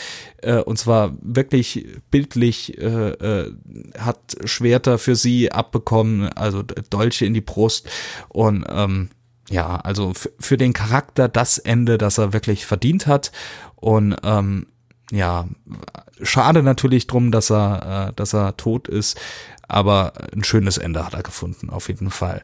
äh, 0.41 0.57
und 0.57 0.77
zwar 0.77 1.15
wirklich 1.21 1.87
bildlich 2.11 2.77
äh, 2.77 3.11
äh, 3.11 3.53
hat 3.97 4.37
Schwerter 4.43 4.97
für 4.97 5.15
sie 5.15 5.51
abbekommen, 5.51 6.27
also 6.33 6.63
Dolche 6.63 7.25
in 7.25 7.33
die 7.33 7.41
Brust 7.41 7.89
und 8.29 8.65
ähm, 8.69 9.09
ja, 9.49 9.77
also 9.77 10.13
für 10.39 10.57
den 10.57 10.73
Charakter 10.73 11.29
das 11.29 11.57
Ende, 11.57 11.97
das 11.97 12.17
er 12.17 12.33
wirklich 12.33 12.65
verdient 12.65 13.07
hat 13.07 13.31
und 13.75 14.15
ähm, 14.23 14.67
ja, 15.11 15.47
schade 16.21 16.63
natürlich 16.63 17.07
drum, 17.07 17.31
dass 17.31 17.49
er, 17.49 18.09
äh, 18.09 18.13
dass 18.15 18.33
er 18.33 18.57
tot 18.57 18.87
ist, 18.87 19.17
aber 19.67 20.13
ein 20.33 20.43
schönes 20.43 20.77
Ende 20.77 21.05
hat 21.05 21.13
er 21.13 21.23
gefunden, 21.23 21.69
auf 21.69 21.87
jeden 21.87 22.09
Fall. 22.09 22.41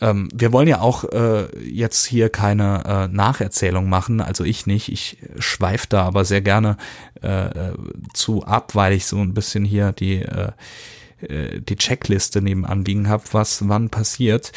Ähm, 0.00 0.28
wir 0.32 0.52
wollen 0.52 0.68
ja 0.68 0.80
auch 0.80 1.04
äh, 1.04 1.46
jetzt 1.60 2.04
hier 2.06 2.28
keine 2.28 2.82
äh, 2.84 3.14
Nacherzählung 3.14 3.88
machen, 3.88 4.20
also 4.20 4.44
ich 4.44 4.66
nicht. 4.66 4.90
Ich 4.90 5.18
schweife 5.38 5.86
da 5.88 6.04
aber 6.04 6.24
sehr 6.24 6.40
gerne 6.40 6.76
äh, 7.20 7.72
zu 8.14 8.44
ab, 8.44 8.74
weil 8.74 8.92
ich 8.94 9.06
so 9.06 9.18
ein 9.18 9.34
bisschen 9.34 9.64
hier 9.64 9.92
die 9.92 10.22
äh, 10.22 10.52
äh 11.20 11.60
die 11.60 11.76
Checkliste 11.76 12.42
nebenan 12.42 12.84
liegen 12.84 13.08
habe, 13.08 13.24
was 13.32 13.68
wann 13.68 13.90
passiert. 13.90 14.52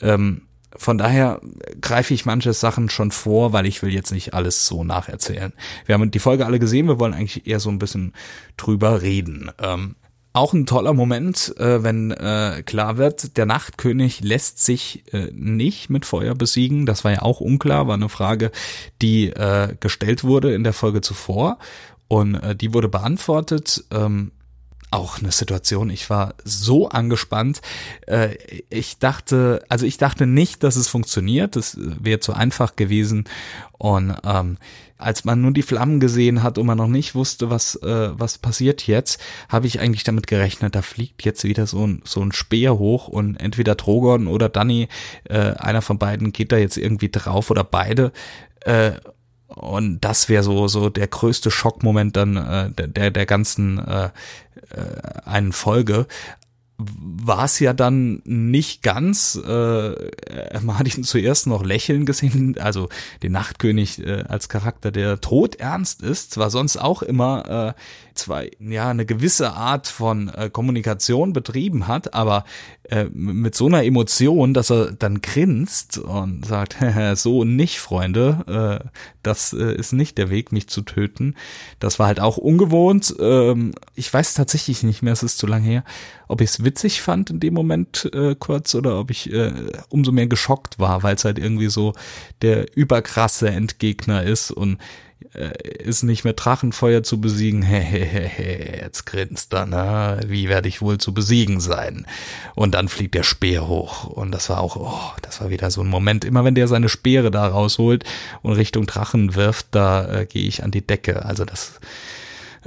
Ähm, 0.00 0.42
von 0.76 0.98
daher 0.98 1.40
greife 1.80 2.14
ich 2.14 2.26
manche 2.26 2.52
Sachen 2.52 2.88
schon 2.88 3.10
vor, 3.10 3.52
weil 3.52 3.66
ich 3.66 3.82
will 3.82 3.92
jetzt 3.92 4.12
nicht 4.12 4.34
alles 4.34 4.66
so 4.66 4.84
nacherzählen. 4.84 5.52
Wir 5.86 5.94
haben 5.94 6.10
die 6.10 6.18
Folge 6.18 6.46
alle 6.46 6.58
gesehen, 6.58 6.88
wir 6.88 6.98
wollen 6.98 7.14
eigentlich 7.14 7.46
eher 7.46 7.60
so 7.60 7.70
ein 7.70 7.78
bisschen 7.78 8.12
drüber 8.56 9.02
reden. 9.02 9.50
Ähm, 9.60 9.96
auch 10.32 10.52
ein 10.52 10.66
toller 10.66 10.94
Moment, 10.94 11.54
äh, 11.58 11.84
wenn 11.84 12.10
äh, 12.10 12.64
klar 12.66 12.96
wird, 12.96 13.36
der 13.36 13.46
Nachtkönig 13.46 14.20
lässt 14.20 14.64
sich 14.64 15.04
äh, 15.12 15.30
nicht 15.32 15.90
mit 15.90 16.04
Feuer 16.04 16.34
besiegen. 16.34 16.86
Das 16.86 17.04
war 17.04 17.12
ja 17.12 17.22
auch 17.22 17.40
unklar, 17.40 17.86
war 17.86 17.94
eine 17.94 18.08
Frage, 18.08 18.50
die 19.00 19.28
äh, 19.28 19.76
gestellt 19.78 20.24
wurde 20.24 20.52
in 20.52 20.64
der 20.64 20.72
Folge 20.72 21.02
zuvor. 21.02 21.58
Und 22.08 22.34
äh, 22.34 22.56
die 22.56 22.74
wurde 22.74 22.88
beantwortet. 22.88 23.84
Ähm, 23.92 24.32
auch 24.94 25.18
eine 25.18 25.32
Situation. 25.32 25.90
Ich 25.90 26.08
war 26.08 26.34
so 26.44 26.88
angespannt. 26.88 27.60
Äh, 28.06 28.36
ich 28.70 28.98
dachte, 28.98 29.64
also 29.68 29.86
ich 29.86 29.98
dachte 29.98 30.26
nicht, 30.26 30.62
dass 30.62 30.76
es 30.76 30.88
funktioniert. 30.88 31.56
Das 31.56 31.76
wäre 31.78 32.20
zu 32.20 32.32
einfach 32.32 32.76
gewesen. 32.76 33.24
Und 33.76 34.14
ähm, 34.24 34.56
als 34.96 35.24
man 35.24 35.40
nur 35.40 35.52
die 35.52 35.62
Flammen 35.62 35.98
gesehen 35.98 36.42
hat 36.42 36.58
und 36.58 36.66
man 36.66 36.78
noch 36.78 36.88
nicht 36.88 37.14
wusste, 37.16 37.50
was 37.50 37.74
äh, 37.82 38.10
was 38.18 38.38
passiert 38.38 38.86
jetzt, 38.86 39.20
habe 39.48 39.66
ich 39.66 39.80
eigentlich 39.80 40.04
damit 40.04 40.28
gerechnet, 40.28 40.76
da 40.76 40.82
fliegt 40.82 41.24
jetzt 41.24 41.42
wieder 41.42 41.66
so 41.66 41.86
ein 41.86 42.00
so 42.04 42.22
ein 42.22 42.30
Speer 42.30 42.78
hoch 42.78 43.08
und 43.08 43.36
entweder 43.36 43.74
Drogon 43.74 44.28
oder 44.28 44.48
Danny, 44.48 44.88
äh, 45.24 45.54
einer 45.54 45.82
von 45.82 45.98
beiden 45.98 46.32
geht 46.32 46.52
da 46.52 46.56
jetzt 46.56 46.78
irgendwie 46.78 47.10
drauf 47.10 47.50
oder 47.50 47.64
beide. 47.64 48.12
Äh, 48.60 48.92
und 49.48 50.00
das 50.00 50.28
wäre 50.28 50.42
so 50.42 50.68
so 50.68 50.90
der 50.90 51.06
größte 51.06 51.50
Schockmoment 51.50 52.16
dann 52.16 52.36
äh, 52.36 52.70
der 52.70 53.10
der 53.10 53.26
ganzen 53.26 53.78
äh, 53.78 54.06
äh, 54.06 54.10
einen 55.24 55.52
Folge 55.52 56.06
war 56.76 57.44
es 57.44 57.60
ja 57.60 57.72
dann 57.72 58.20
nicht 58.24 58.82
ganz. 58.82 59.36
Äh, 59.36 60.60
man 60.60 60.78
hat 60.78 60.96
ihn 60.96 61.04
zuerst 61.04 61.46
noch 61.46 61.64
lächeln 61.64 62.04
gesehen, 62.04 62.56
also 62.58 62.88
den 63.22 63.32
Nachtkönig 63.32 64.04
äh, 64.04 64.24
als 64.26 64.48
Charakter, 64.48 64.90
der 64.90 65.20
todernst 65.20 66.02
ist, 66.02 66.32
zwar 66.32 66.50
sonst 66.50 66.76
auch 66.76 67.02
immer 67.02 67.74
äh, 67.76 67.80
zwar 68.14 68.44
ja 68.60 68.88
eine 68.88 69.06
gewisse 69.06 69.52
Art 69.52 69.88
von 69.88 70.28
äh, 70.28 70.50
Kommunikation 70.50 71.32
betrieben 71.32 71.86
hat, 71.86 72.14
aber 72.14 72.44
äh, 72.84 73.04
mit 73.12 73.54
so 73.54 73.66
einer 73.66 73.84
Emotion, 73.84 74.54
dass 74.54 74.70
er 74.70 74.92
dann 74.92 75.20
grinst 75.20 75.98
und 75.98 76.44
sagt, 76.44 76.76
so 77.14 77.44
nicht, 77.44 77.78
Freunde, 77.80 78.82
äh, 78.84 78.88
das 79.22 79.52
äh, 79.52 79.74
ist 79.74 79.92
nicht 79.92 80.18
der 80.18 80.30
Weg, 80.30 80.52
mich 80.52 80.68
zu 80.68 80.82
töten. 80.82 81.34
Das 81.80 81.98
war 81.98 82.06
halt 82.06 82.20
auch 82.20 82.36
ungewohnt. 82.36 83.14
Ähm, 83.18 83.74
ich 83.94 84.12
weiß 84.12 84.34
tatsächlich 84.34 84.82
nicht 84.82 85.02
mehr, 85.02 85.12
es 85.12 85.22
ist 85.22 85.38
zu 85.38 85.46
lang 85.46 85.62
her, 85.62 85.84
ob 86.28 86.40
ich 86.40 86.50
es 86.50 86.64
witzig 86.64 87.02
fand 87.02 87.30
in 87.30 87.40
dem 87.40 87.54
Moment 87.54 88.10
äh, 88.12 88.34
kurz 88.34 88.74
oder 88.74 88.98
ob 88.98 89.10
ich 89.10 89.32
äh, 89.32 89.52
umso 89.88 90.12
mehr 90.12 90.26
geschockt 90.26 90.78
war, 90.78 91.02
weil 91.02 91.16
es 91.16 91.24
halt 91.24 91.38
irgendwie 91.38 91.68
so 91.68 91.94
der 92.42 92.76
überkrasse 92.76 93.48
Endgegner 93.48 94.22
ist 94.22 94.50
und 94.50 94.78
äh, 95.34 95.52
ist 95.78 96.02
nicht 96.02 96.24
mehr 96.24 96.32
Drachenfeuer 96.32 97.02
zu 97.02 97.20
besiegen. 97.20 97.62
Hehehe, 97.62 98.80
jetzt 98.82 99.06
grinst 99.06 99.52
er, 99.52 99.66
ne? 99.66 100.20
Wie 100.26 100.48
werde 100.48 100.68
ich 100.68 100.80
wohl 100.80 100.98
zu 100.98 101.12
besiegen 101.12 101.60
sein? 101.60 102.06
Und 102.54 102.74
dann 102.74 102.88
fliegt 102.88 103.14
der 103.14 103.22
Speer 103.22 103.66
hoch. 103.66 104.04
Und 104.04 104.32
das 104.32 104.48
war 104.48 104.60
auch, 104.60 104.76
oh, 104.76 105.16
das 105.22 105.40
war 105.40 105.50
wieder 105.50 105.70
so 105.70 105.80
ein 105.80 105.88
Moment. 105.88 106.24
Immer 106.24 106.44
wenn 106.44 106.54
der 106.54 106.68
seine 106.68 106.88
Speere 106.88 107.30
da 107.30 107.46
rausholt 107.46 108.04
und 108.42 108.52
Richtung 108.52 108.86
Drachen 108.86 109.34
wirft, 109.34 109.66
da 109.72 110.20
äh, 110.20 110.26
gehe 110.26 110.46
ich 110.46 110.62
an 110.62 110.70
die 110.70 110.86
Decke. 110.86 111.24
Also 111.24 111.44
das 111.44 111.80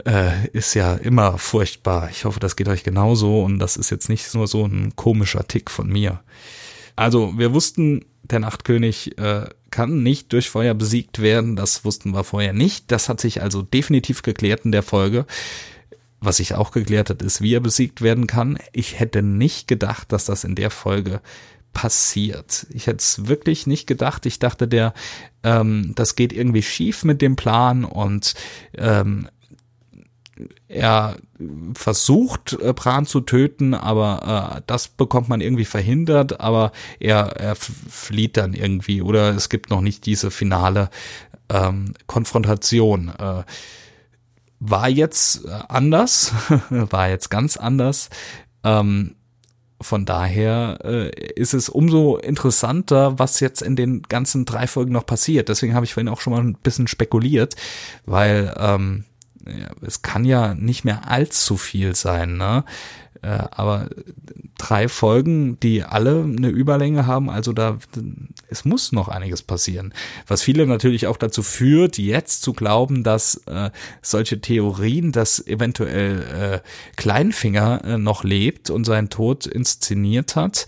äh, 0.06 0.48
ist 0.50 0.74
ja 0.74 0.96
immer 0.96 1.38
furchtbar. 1.38 2.10
Ich 2.12 2.26
hoffe, 2.26 2.40
das 2.40 2.56
geht 2.56 2.68
euch 2.68 2.84
genauso 2.84 3.44
und 3.44 3.60
das 3.60 3.78
ist 3.78 3.90
jetzt 3.90 4.10
nicht 4.10 4.34
nur 4.34 4.48
so 4.48 4.66
ein 4.66 4.96
komischer 4.96 5.48
Tick 5.48 5.70
von 5.72 5.88
mir. 5.88 6.22
Also 6.96 7.38
wir 7.38 7.54
wussten, 7.54 8.06
der 8.24 8.40
Nachtkönig 8.40 9.18
äh, 9.18 9.48
kann 9.72 10.04
nicht 10.04 10.34
durch 10.34 10.50
Feuer 10.50 10.74
besiegt 10.74 11.22
werden. 11.22 11.56
Das 11.56 11.86
wussten 11.86 12.12
wir 12.12 12.24
vorher 12.24 12.54
nicht. 12.54 12.92
Das 12.92 13.10
hat 13.10 13.22
sich 13.22 13.42
also 13.42 13.62
definitiv 13.62 14.22
geklärt 14.22 14.66
in 14.66 14.72
der 14.72 14.84
Folge. 14.84 15.26
Was 16.20 16.38
sich 16.38 16.56
auch 16.56 16.72
geklärt 16.72 17.12
hat, 17.12 17.22
ist, 17.22 17.42
wie 17.42 17.54
er 17.54 17.60
besiegt 17.60 18.02
werden 18.02 18.26
kann. 18.26 18.58
Ich 18.74 19.00
hätte 19.00 19.22
nicht 19.22 19.68
gedacht, 19.68 20.12
dass 20.12 20.26
das 20.26 20.44
in 20.44 20.56
der 20.56 20.72
Folge 20.72 21.22
passiert. 21.74 22.66
Ich 22.72 22.88
hätte 22.88 22.98
es 22.98 23.28
wirklich 23.28 23.68
nicht 23.68 23.86
gedacht. 23.86 24.26
Ich 24.26 24.40
dachte, 24.40 24.68
der, 24.68 24.96
ähm, 25.44 25.92
das 25.94 26.16
geht 26.16 26.34
irgendwie 26.34 26.64
schief 26.64 27.04
mit 27.04 27.22
dem 27.22 27.36
Plan 27.36 27.86
und 27.86 28.34
ähm, 28.76 29.30
er 30.68 31.18
versucht, 31.74 32.58
äh, 32.62 32.74
Bran 32.74 33.06
zu 33.06 33.22
töten, 33.22 33.74
aber 33.74 34.58
äh, 34.58 34.62
das 34.68 34.88
bekommt 34.88 35.30
man 35.30 35.42
irgendwie 35.42 35.66
verhindert, 35.66 36.40
aber 36.40 36.72
er, 37.00 37.38
er 37.38 37.56
flieht 37.56 38.38
dann 38.38 38.54
irgendwie 38.54 39.02
oder 39.02 39.36
es 39.36 39.50
gibt 39.50 39.70
noch 39.70 39.82
nicht 39.82 40.06
diese 40.06 40.32
finale 40.32 40.90
ähm, 41.50 41.94
Konfrontation. 42.08 43.10
Äh, 43.18 43.44
war 44.60 44.90
jetzt 44.90 45.46
äh, 45.46 45.50
anders, 45.70 46.34
war 46.70 47.10
jetzt 47.10 47.30
ganz 47.30 47.58
anders. 47.58 48.10
Ähm, 48.64 49.16
von 49.80 50.06
daher 50.06 50.80
äh, 50.84 51.10
ist 51.36 51.54
es 51.54 51.70
umso 51.70 52.18
interessanter, 52.18 53.20
was 53.20 53.40
jetzt 53.40 53.62
in 53.62 53.76
den 53.76 54.02
ganzen 54.02 54.46
drei 54.46 54.66
Folgen 54.66 54.92
noch 54.92 55.06
passiert. 55.06 55.50
Deswegen 55.50 55.76
habe 55.76 55.86
ich 55.86 55.94
vorhin 55.94 56.10
auch 56.10 56.20
schon 56.20 56.34
mal 56.34 56.42
ein 56.42 56.56
bisschen 56.56 56.88
spekuliert, 56.88 57.56
weil 58.06 58.56
ähm, 58.58 59.06
es 59.82 60.02
kann 60.02 60.26
ja 60.26 60.54
nicht 60.54 60.86
mehr 60.86 61.10
allzu 61.10 61.58
viel 61.58 61.96
sein, 61.96 62.38
ne? 62.38 62.64
Äh, 63.22 63.40
aber 63.52 63.90
drei 64.58 64.88
Folgen, 64.88 65.60
die 65.60 65.84
alle 65.84 66.24
eine 66.24 66.50
Überlänge 66.50 67.08
haben, 67.08 67.30
also 67.30 67.54
da, 67.54 67.78
es 68.50 68.66
muss 68.66 68.92
noch 68.92 69.08
einiges 69.08 69.42
passieren. 69.42 69.94
Was 70.28 70.44
viele 70.44 70.68
natürlich 70.68 71.08
auch 71.08 71.18
dazu 71.18 71.44
führt, 71.44 71.98
jetzt 71.98 72.42
zu 72.42 72.54
glauben, 72.54 73.04
dass 73.04 73.42
äh, 73.48 73.72
solche 74.02 74.40
Theorien, 74.42 75.12
dass 75.12 75.46
eventuell 75.46 76.62
äh, 76.64 76.96
Kleinfinger 76.96 77.84
äh, 77.84 77.98
noch 77.98 78.24
lebt 78.24 78.70
und 78.70 78.86
seinen 78.86 79.10
Tod 79.10 79.46
inszeniert 79.46 80.36
hat, 80.36 80.68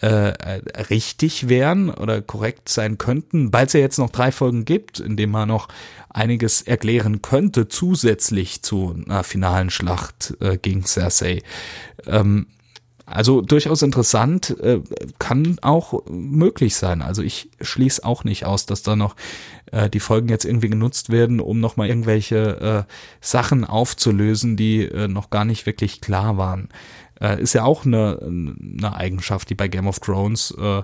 äh, 0.00 0.60
richtig 0.90 1.48
wären 1.48 1.90
oder 1.90 2.22
korrekt 2.22 2.68
sein 2.68 2.98
könnten, 2.98 3.52
weil 3.52 3.66
es 3.66 3.74
ja 3.74 3.80
jetzt 3.80 3.98
noch 3.98 4.10
drei 4.10 4.32
Folgen 4.32 4.64
gibt, 4.64 4.98
in 5.00 5.16
denen 5.16 5.32
man 5.32 5.48
noch 5.48 5.68
einiges 6.08 6.62
erklären 6.62 7.22
könnte, 7.22 7.68
zusätzlich 7.68 8.62
zu 8.62 8.96
einer 9.06 9.24
finalen 9.24 9.70
Schlacht 9.70 10.34
äh, 10.40 10.56
gegen 10.56 10.84
Cersei. 10.84 11.42
Ähm, 12.06 12.46
also 13.10 13.40
durchaus 13.40 13.82
interessant, 13.82 14.56
äh, 14.60 14.80
kann 15.18 15.58
auch 15.62 16.06
möglich 16.08 16.76
sein. 16.76 17.02
Also 17.02 17.22
ich 17.22 17.50
schließe 17.60 18.04
auch 18.04 18.22
nicht 18.22 18.46
aus, 18.46 18.66
dass 18.66 18.82
da 18.82 18.94
noch 18.94 19.16
äh, 19.72 19.90
die 19.90 19.98
Folgen 19.98 20.28
jetzt 20.28 20.44
irgendwie 20.44 20.68
genutzt 20.68 21.10
werden, 21.10 21.40
um 21.40 21.58
nochmal 21.58 21.88
irgendwelche 21.88 22.86
äh, 22.88 22.92
Sachen 23.20 23.64
aufzulösen, 23.64 24.56
die 24.56 24.84
äh, 24.84 25.08
noch 25.08 25.30
gar 25.30 25.44
nicht 25.44 25.66
wirklich 25.66 26.00
klar 26.00 26.36
waren. 26.36 26.68
Äh, 27.20 27.40
ist 27.40 27.52
ja 27.52 27.64
auch 27.64 27.84
eine, 27.84 28.18
eine 28.22 28.94
Eigenschaft, 28.94 29.50
die 29.50 29.54
bei 29.54 29.68
Game 29.68 29.86
of 29.86 30.00
Thrones 30.00 30.54
äh, 30.58 30.82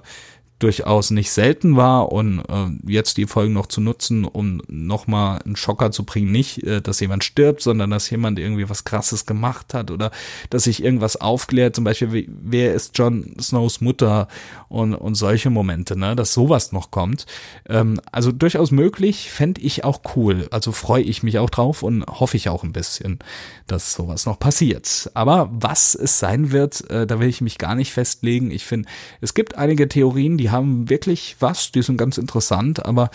durchaus 0.58 1.10
nicht 1.10 1.30
selten 1.30 1.76
war 1.76 2.12
und 2.12 2.40
äh, 2.48 2.90
jetzt 2.90 3.18
die 3.18 3.26
Folgen 3.26 3.52
noch 3.52 3.66
zu 3.66 3.82
nutzen, 3.82 4.24
um 4.24 4.62
nochmal 4.68 5.40
einen 5.44 5.56
Schocker 5.56 5.90
zu 5.90 6.04
bringen, 6.04 6.32
nicht, 6.32 6.62
äh, 6.62 6.80
dass 6.80 7.00
jemand 7.00 7.24
stirbt, 7.24 7.60
sondern 7.60 7.90
dass 7.90 8.08
jemand 8.08 8.38
irgendwie 8.38 8.68
was 8.70 8.84
Krasses 8.84 9.26
gemacht 9.26 9.74
hat 9.74 9.90
oder 9.90 10.10
dass 10.48 10.64
sich 10.64 10.82
irgendwas 10.82 11.16
aufklärt, 11.20 11.74
zum 11.74 11.84
Beispiel, 11.84 12.12
wie, 12.12 12.30
wer 12.42 12.72
ist 12.72 12.96
Jon 12.96 13.36
Snows 13.38 13.82
Mutter 13.82 14.28
und, 14.68 14.94
und 14.94 15.14
solche 15.14 15.50
Momente, 15.50 15.96
ne, 15.98 16.16
dass 16.16 16.32
sowas 16.32 16.72
noch 16.72 16.90
kommt. 16.90 17.26
Ähm, 17.68 18.00
also 18.10 18.32
durchaus 18.32 18.70
möglich, 18.70 19.30
fände 19.30 19.60
ich 19.60 19.84
auch 19.84 20.00
cool. 20.16 20.48
Also 20.50 20.72
freue 20.72 21.02
ich 21.02 21.22
mich 21.22 21.38
auch 21.38 21.50
drauf 21.50 21.82
und 21.82 22.04
hoffe 22.06 22.38
ich 22.38 22.48
auch 22.48 22.64
ein 22.64 22.72
bisschen, 22.72 23.18
dass 23.66 23.92
sowas 23.92 24.24
noch 24.24 24.38
passiert. 24.38 25.10
Aber 25.12 25.50
was 25.52 25.94
es 25.94 26.18
sein 26.18 26.50
wird, 26.50 26.88
äh, 26.90 27.06
da 27.06 27.20
will 27.20 27.28
ich 27.28 27.42
mich 27.42 27.58
gar 27.58 27.74
nicht 27.74 27.92
festlegen. 27.92 28.50
Ich 28.50 28.64
finde, 28.64 28.88
es 29.20 29.34
gibt 29.34 29.56
einige 29.56 29.88
Theorien, 29.88 30.38
die 30.38 30.45
die 30.46 30.52
haben 30.52 30.88
wirklich 30.88 31.34
was, 31.40 31.72
die 31.72 31.82
sind 31.82 31.96
ganz 31.96 32.18
interessant, 32.18 32.86
aber 32.86 33.10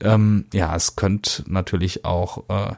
ähm, 0.00 0.44
ja, 0.54 0.76
es 0.76 0.94
könnte 0.94 1.42
natürlich 1.48 2.04
auch 2.04 2.44
äh, 2.48 2.76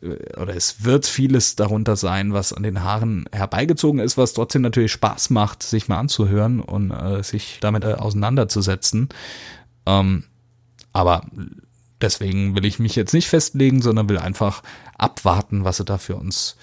oder 0.00 0.56
es 0.56 0.84
wird 0.84 1.06
vieles 1.06 1.54
darunter 1.54 1.96
sein, 1.96 2.32
was 2.32 2.54
an 2.54 2.62
den 2.62 2.82
Haaren 2.82 3.26
herbeigezogen 3.30 4.00
ist, 4.00 4.16
was 4.16 4.32
trotzdem 4.32 4.62
natürlich 4.62 4.92
Spaß 4.92 5.28
macht, 5.28 5.62
sich 5.62 5.88
mal 5.88 5.98
anzuhören 5.98 6.60
und 6.60 6.90
äh, 6.90 7.22
sich 7.22 7.58
damit 7.60 7.84
äh, 7.84 7.92
auseinanderzusetzen. 7.92 9.10
Ähm, 9.84 10.24
aber 10.94 11.26
deswegen 12.00 12.56
will 12.56 12.64
ich 12.64 12.78
mich 12.78 12.96
jetzt 12.96 13.12
nicht 13.12 13.28
festlegen, 13.28 13.82
sondern 13.82 14.08
will 14.08 14.18
einfach 14.18 14.62
abwarten, 14.96 15.64
was 15.64 15.76
sie 15.76 15.84
da 15.84 15.98
für 15.98 16.16
uns 16.16 16.56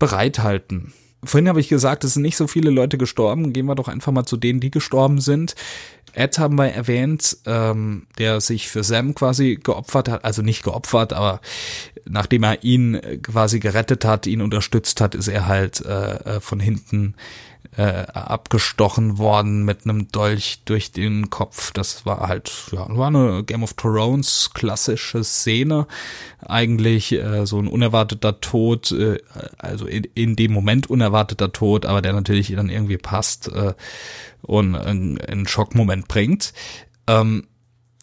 bereithalten. 0.00 0.92
Vorhin 1.24 1.48
habe 1.48 1.60
ich 1.60 1.68
gesagt, 1.68 2.04
es 2.04 2.14
sind 2.14 2.22
nicht 2.22 2.36
so 2.36 2.46
viele 2.46 2.70
Leute 2.70 2.98
gestorben. 2.98 3.52
Gehen 3.52 3.66
wir 3.66 3.74
doch 3.74 3.88
einfach 3.88 4.12
mal 4.12 4.24
zu 4.24 4.36
denen, 4.36 4.60
die 4.60 4.70
gestorben 4.70 5.20
sind. 5.20 5.54
Ed 6.14 6.38
haben 6.38 6.56
wir 6.56 6.68
erwähnt, 6.68 7.38
ähm, 7.46 8.06
der 8.18 8.40
sich 8.40 8.68
für 8.68 8.84
Sam 8.84 9.14
quasi 9.14 9.58
geopfert 9.62 10.08
hat, 10.08 10.24
also 10.24 10.42
nicht 10.42 10.62
geopfert, 10.62 11.12
aber 11.12 11.40
nachdem 12.04 12.42
er 12.42 12.62
ihn 12.64 13.00
quasi 13.22 13.60
gerettet 13.60 14.04
hat, 14.04 14.26
ihn 14.26 14.42
unterstützt 14.42 15.00
hat, 15.00 15.14
ist 15.14 15.28
er 15.28 15.46
halt 15.46 15.84
äh, 15.86 16.36
äh 16.36 16.40
von 16.40 16.60
hinten 16.60 17.14
äh, 17.76 18.04
abgestochen 18.12 19.16
worden 19.16 19.64
mit 19.64 19.84
einem 19.84 20.08
Dolch 20.12 20.60
durch 20.66 20.92
den 20.92 21.30
Kopf. 21.30 21.72
Das 21.72 22.04
war 22.04 22.28
halt, 22.28 22.52
ja, 22.72 22.86
war 22.88 23.06
eine 23.06 23.44
Game 23.44 23.62
of 23.62 23.74
Thrones 23.74 24.50
klassische 24.52 25.24
Szene. 25.24 25.86
Eigentlich 26.46 27.12
äh, 27.12 27.46
so 27.46 27.58
ein 27.58 27.68
unerwarteter 27.68 28.40
Tod, 28.40 28.92
äh, 28.92 29.18
also 29.56 29.86
in, 29.86 30.04
in 30.14 30.36
dem 30.36 30.52
Moment 30.52 30.90
unerwarteter 31.12 31.52
Tod, 31.52 31.86
aber 31.86 32.02
der 32.02 32.12
natürlich 32.12 32.52
dann 32.54 32.68
irgendwie 32.68 32.98
passt 32.98 33.48
äh, 33.48 33.74
und 34.42 34.74
einen, 34.74 35.20
einen 35.20 35.46
Schockmoment 35.46 36.08
bringt. 36.08 36.52
Ähm, 37.06 37.44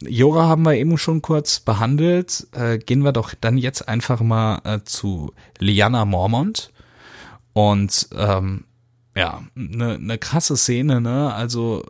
Jora 0.01 0.47
haben 0.47 0.63
wir 0.63 0.75
eben 0.75 0.97
schon 0.97 1.21
kurz 1.21 1.59
behandelt. 1.59 2.47
Äh, 2.53 2.77
gehen 2.77 3.03
wir 3.03 3.11
doch 3.11 3.33
dann 3.39 3.57
jetzt 3.57 3.87
einfach 3.87 4.21
mal 4.21 4.61
äh, 4.63 4.79
zu 4.85 5.33
Liana 5.57 6.05
Mormont. 6.05 6.71
Und 7.51 8.07
ähm, 8.15 8.63
ja, 9.15 9.41
eine 9.57 9.99
ne 9.99 10.17
krasse 10.17 10.55
Szene, 10.55 11.01
ne? 11.01 11.33
Also, 11.33 11.83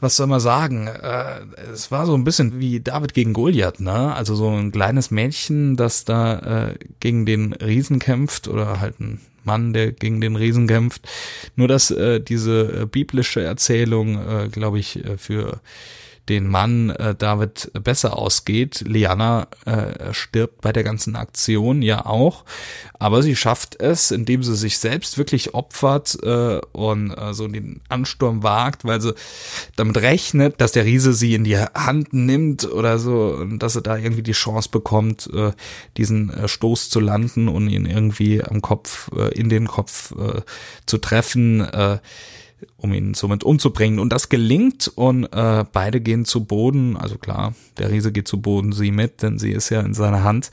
was 0.00 0.16
soll 0.16 0.26
man 0.26 0.40
sagen? 0.40 0.88
Äh, 0.88 1.42
es 1.72 1.92
war 1.92 2.06
so 2.06 2.14
ein 2.14 2.24
bisschen 2.24 2.58
wie 2.58 2.80
David 2.80 3.14
gegen 3.14 3.32
Goliath, 3.32 3.78
ne? 3.78 4.12
Also 4.12 4.34
so 4.34 4.48
ein 4.48 4.72
kleines 4.72 5.12
Mädchen, 5.12 5.76
das 5.76 6.04
da 6.04 6.70
äh, 6.70 6.78
gegen 6.98 7.24
den 7.26 7.52
Riesen 7.52 8.00
kämpft 8.00 8.48
oder 8.48 8.80
halt 8.80 8.98
ein 8.98 9.20
Mann, 9.44 9.72
der 9.72 9.92
gegen 9.92 10.20
den 10.20 10.36
Riesen 10.36 10.66
kämpft. 10.66 11.08
Nur 11.56 11.68
dass 11.68 11.90
äh, 11.90 12.20
diese 12.20 12.82
äh, 12.82 12.86
biblische 12.86 13.42
Erzählung, 13.42 14.16
äh, 14.16 14.48
glaube 14.48 14.78
ich, 14.78 15.04
äh, 15.04 15.16
für 15.18 15.60
den 16.28 16.46
Mann 16.46 16.90
äh, 16.90 17.14
David 17.14 17.70
besser 17.82 18.16
ausgeht. 18.16 18.84
Liana 18.86 19.48
äh, 19.66 20.12
stirbt 20.12 20.60
bei 20.60 20.72
der 20.72 20.84
ganzen 20.84 21.16
Aktion 21.16 21.82
ja 21.82 22.06
auch, 22.06 22.44
aber 22.98 23.22
sie 23.22 23.34
schafft 23.34 23.80
es, 23.80 24.12
indem 24.12 24.42
sie 24.44 24.54
sich 24.54 24.78
selbst 24.78 25.18
wirklich 25.18 25.54
opfert 25.54 26.16
äh, 26.22 26.60
und 26.72 27.10
äh, 27.10 27.34
so 27.34 27.48
den 27.48 27.80
Ansturm 27.88 28.42
wagt, 28.42 28.84
weil 28.84 29.00
sie 29.00 29.14
damit 29.74 29.98
rechnet, 29.98 30.60
dass 30.60 30.72
der 30.72 30.84
Riese 30.84 31.12
sie 31.12 31.34
in 31.34 31.44
die 31.44 31.58
Hand 31.58 32.12
nimmt 32.12 32.70
oder 32.70 32.98
so 32.98 33.36
und 33.40 33.58
dass 33.58 33.72
sie 33.72 33.82
da 33.82 33.96
irgendwie 33.96 34.22
die 34.22 34.32
Chance 34.32 34.68
bekommt, 34.70 35.28
äh, 35.34 35.52
diesen 35.96 36.30
äh, 36.30 36.46
Stoß 36.46 36.88
zu 36.88 37.00
landen 37.00 37.48
und 37.48 37.68
ihn 37.68 37.86
irgendwie 37.86 38.42
am 38.44 38.62
Kopf, 38.62 39.10
äh, 39.16 39.34
in 39.34 39.48
den 39.48 39.66
Kopf 39.66 40.12
äh, 40.12 40.42
zu 40.86 40.98
treffen. 40.98 41.60
Äh, 41.60 41.98
um 42.76 42.92
ihn 42.92 43.14
somit 43.14 43.44
umzubringen. 43.44 43.98
Und 43.98 44.12
das 44.12 44.28
gelingt 44.28 44.90
und 44.94 45.24
äh, 45.24 45.64
beide 45.70 46.00
gehen 46.00 46.24
zu 46.24 46.44
Boden. 46.44 46.96
Also 46.96 47.18
klar, 47.18 47.54
der 47.78 47.90
Riese 47.90 48.12
geht 48.12 48.28
zu 48.28 48.40
Boden, 48.40 48.72
sie 48.72 48.90
mit, 48.90 49.22
denn 49.22 49.38
sie 49.38 49.52
ist 49.52 49.70
ja 49.70 49.80
in 49.80 49.94
seiner 49.94 50.22
Hand. 50.22 50.50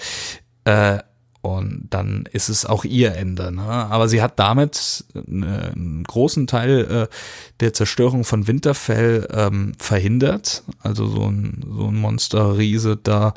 Äh, 0.66 1.00
und 1.42 1.88
dann 1.90 2.28
ist 2.32 2.50
es 2.50 2.66
auch 2.66 2.84
ihr 2.84 3.16
Ende. 3.16 3.52
Ne? 3.52 3.62
Aber 3.62 4.10
sie 4.10 4.22
hat 4.22 4.40
damit 4.40 5.06
ne, 5.14 5.72
einen 5.74 6.04
großen 6.04 6.48
Teil 6.48 7.08
äh, 7.10 7.16
der 7.62 7.74
Zerstörung 7.74 8.26
von 8.26 8.48
Winterfell 8.48 9.26
ähm, 9.32 9.72
verhindert. 9.80 10.64
Also 10.80 11.08
so 11.08 11.30
ein, 11.30 11.64
so 11.66 11.88
ein 11.88 11.96
Monsterriese 11.96 12.98
da 13.02 13.34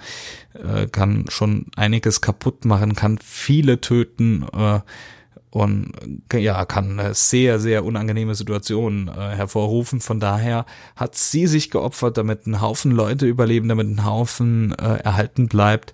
äh, 0.55 0.89
kann 0.89 1.27
schon 1.29 1.67
einiges 1.77 2.21
kaputt 2.21 2.65
machen, 2.65 2.97
kann 2.97 3.19
viele 3.23 3.81
töten. 3.81 4.47
Äh, 4.53 4.81
und 5.53 5.93
ja, 6.33 6.65
kann 6.65 6.99
eine 6.99 7.13
sehr, 7.13 7.59
sehr 7.61 7.85
unangenehme 7.85 8.35
Situation 8.35 9.09
äh, 9.09 9.37
hervorrufen. 9.37 10.01
Von 10.01 10.19
daher 10.19 10.65
hat 10.97 11.15
sie 11.15 11.47
sich 11.47 11.71
geopfert, 11.71 12.17
damit 12.17 12.47
ein 12.47 12.63
Haufen 12.63 12.91
Leute 12.91 13.27
überleben, 13.27 13.69
damit 13.69 13.87
ein 13.87 14.07
Haufen 14.07 14.73
äh, 14.73 14.97
erhalten 15.03 15.49
bleibt. 15.49 15.93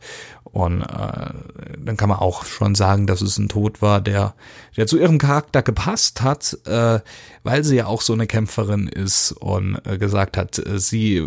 Und 0.50 0.82
äh, 0.82 1.30
dann 1.78 1.96
kann 1.96 2.08
man 2.08 2.18
auch 2.18 2.44
schon 2.44 2.74
sagen, 2.74 3.06
dass 3.06 3.20
es 3.20 3.38
ein 3.38 3.48
Tod 3.48 3.82
war, 3.82 4.00
der, 4.00 4.34
der 4.76 4.86
zu 4.86 4.98
ihrem 4.98 5.18
Charakter 5.18 5.62
gepasst 5.62 6.22
hat, 6.22 6.56
äh, 6.64 7.00
weil 7.42 7.64
sie 7.64 7.76
ja 7.76 7.86
auch 7.86 8.00
so 8.00 8.14
eine 8.14 8.26
Kämpferin 8.26 8.88
ist 8.88 9.32
und 9.32 9.78
äh, 9.84 9.98
gesagt 9.98 10.36
hat, 10.36 10.58
äh, 10.58 10.78
sie 10.78 11.18
äh, 11.18 11.26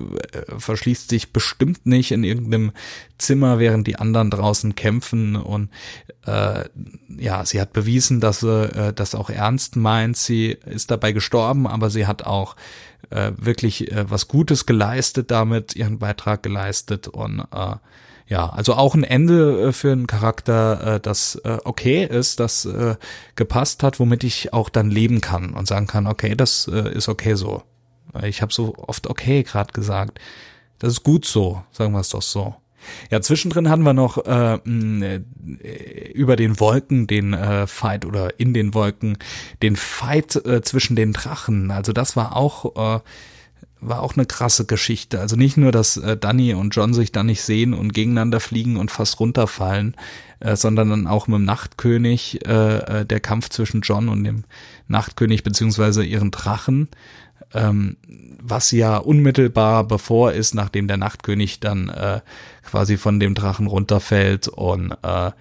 verschließt 0.57 1.09
sich 1.09 1.33
bestimmt 1.33 1.85
nicht 1.85 2.11
in 2.11 2.23
irgendeinem 2.23 2.71
Zimmer, 3.19 3.59
während 3.59 3.85
die 3.85 3.97
anderen 3.97 4.31
draußen 4.31 4.73
kämpfen. 4.73 5.35
Und 5.35 5.69
äh, 6.25 6.65
ja, 7.17 7.45
sie 7.45 7.61
hat 7.61 7.73
bewiesen, 7.73 8.21
dass 8.21 8.39
sie 8.39 8.63
äh, 8.63 8.91
das 8.91 9.13
auch 9.13 9.29
ernst 9.29 9.75
meint. 9.75 10.17
Sie 10.17 10.57
ist 10.65 10.89
dabei 10.89 11.11
gestorben, 11.11 11.67
aber 11.67 11.91
sie 11.91 12.07
hat 12.07 12.25
auch 12.25 12.55
äh, 13.11 13.31
wirklich 13.37 13.91
äh, 13.91 14.09
was 14.09 14.27
Gutes 14.27 14.65
geleistet 14.65 15.29
damit, 15.29 15.75
ihren 15.75 15.99
Beitrag 15.99 16.41
geleistet 16.41 17.07
und 17.07 17.39
äh, 17.53 17.75
ja, 18.31 18.47
also 18.47 18.75
auch 18.75 18.95
ein 18.95 19.03
Ende 19.03 19.61
äh, 19.61 19.71
für 19.73 19.91
einen 19.91 20.07
Charakter, 20.07 20.95
äh, 20.95 20.99
das 21.01 21.35
äh, 21.43 21.57
okay 21.65 22.05
ist, 22.05 22.39
das 22.39 22.67
gepasst 23.35 23.83
hat, 23.83 23.99
womit 23.99 24.23
ich 24.23 24.53
auch 24.53 24.69
dann 24.69 24.89
leben 24.89 25.19
kann 25.19 25.53
und 25.53 25.67
sagen 25.67 25.85
kann, 25.85 26.07
okay, 26.07 26.35
das 26.35 26.65
ist 26.67 27.09
okay 27.09 27.35
so. 27.35 27.63
Ich 28.23 28.41
habe 28.41 28.53
so 28.53 28.73
oft 28.77 29.07
okay 29.07 29.43
gerade 29.43 29.73
gesagt. 29.73 30.19
Das 30.79 30.93
ist 30.93 31.03
gut 31.03 31.25
so, 31.25 31.61
sagen 31.71 31.91
wir 31.91 31.99
es 31.99 32.09
doch 32.09 32.21
so. 32.21 32.55
Ja, 33.09 33.21
zwischendrin 33.21 33.69
hatten 33.69 33.83
wir 33.83 33.93
noch 33.93 34.17
äh, 34.25 34.59
über 36.13 36.35
den 36.37 36.59
Wolken 36.59 37.07
den 37.07 37.33
äh, 37.33 37.67
Fight 37.67 38.05
oder 38.05 38.39
in 38.39 38.53
den 38.53 38.73
Wolken 38.73 39.17
den 39.61 39.75
Fight 39.75 40.37
äh, 40.45 40.61
zwischen 40.61 40.95
den 40.95 41.11
Drachen. 41.13 41.69
Also 41.69 41.91
das 41.91 42.15
war 42.15 42.35
auch 42.37 42.95
äh, 42.95 42.99
war 43.81 44.01
auch 44.01 44.15
eine 44.15 44.25
krasse 44.25 44.65
Geschichte. 44.65 45.19
Also 45.19 45.35
nicht 45.35 45.57
nur, 45.57 45.71
dass 45.71 45.97
äh, 45.97 46.15
Danny 46.15 46.53
und 46.53 46.75
John 46.75 46.93
sich 46.93 47.11
da 47.11 47.23
nicht 47.23 47.41
sehen 47.41 47.73
und 47.73 47.93
gegeneinander 47.93 48.39
fliegen 48.39 48.77
und 48.77 48.91
fast 48.91 49.19
runterfallen, 49.19 49.95
äh, 50.39 50.55
sondern 50.55 50.89
dann 50.89 51.07
auch 51.07 51.27
mit 51.27 51.39
dem 51.39 51.45
Nachtkönig, 51.45 52.45
äh, 52.47 52.77
äh, 53.01 53.05
der 53.05 53.19
Kampf 53.19 53.49
zwischen 53.49 53.81
John 53.81 54.07
und 54.07 54.23
dem 54.23 54.43
Nachtkönig 54.87 55.43
beziehungsweise 55.43 56.03
ihren 56.03 56.31
Drachen, 56.31 56.89
ähm, 57.53 57.97
was 58.39 58.71
ja 58.71 58.97
unmittelbar 58.97 59.83
bevor 59.83 60.31
ist, 60.31 60.53
nachdem 60.53 60.87
der 60.87 60.97
Nachtkönig 60.97 61.59
dann 61.59 61.89
äh, 61.89 62.21
quasi 62.63 62.97
von 62.97 63.19
dem 63.19 63.33
Drachen 63.33 63.67
runterfällt 63.67 64.47
und 64.47 64.91
äh, 65.01 65.31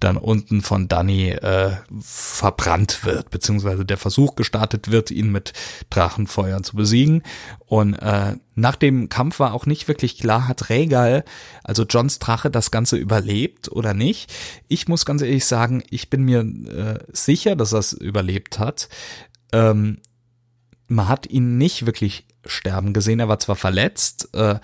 dann 0.00 0.16
unten 0.16 0.62
von 0.62 0.88
Danny 0.88 1.30
äh, 1.30 1.76
verbrannt 2.00 3.04
wird, 3.04 3.30
beziehungsweise 3.30 3.84
der 3.84 3.96
Versuch 3.96 4.34
gestartet 4.34 4.90
wird, 4.90 5.10
ihn 5.10 5.30
mit 5.30 5.52
Drachenfeuer 5.90 6.62
zu 6.62 6.76
besiegen. 6.76 7.22
Und 7.66 7.94
äh, 7.94 8.36
nach 8.54 8.76
dem 8.76 9.08
Kampf 9.08 9.38
war 9.38 9.54
auch 9.54 9.66
nicht 9.66 9.88
wirklich 9.88 10.18
klar, 10.18 10.48
hat 10.48 10.68
Regal, 10.68 11.24
also 11.64 11.84
Johns 11.84 12.18
Drache, 12.18 12.50
das 12.50 12.70
Ganze 12.70 12.96
überlebt 12.96 13.70
oder 13.70 13.94
nicht. 13.94 14.32
Ich 14.68 14.88
muss 14.88 15.06
ganz 15.06 15.22
ehrlich 15.22 15.44
sagen, 15.44 15.82
ich 15.90 16.10
bin 16.10 16.22
mir 16.22 16.40
äh, 16.40 16.98
sicher, 17.12 17.56
dass 17.56 17.72
er 17.72 17.80
es 17.80 17.92
überlebt 17.92 18.58
hat. 18.58 18.88
Ähm, 19.52 19.98
man 20.88 21.08
hat 21.08 21.26
ihn 21.26 21.58
nicht 21.58 21.86
wirklich 21.86 22.26
sterben 22.44 22.92
gesehen. 22.92 23.20
Er 23.20 23.28
war 23.28 23.38
zwar 23.38 23.56
verletzt, 23.56 24.28
äh, 24.34 24.58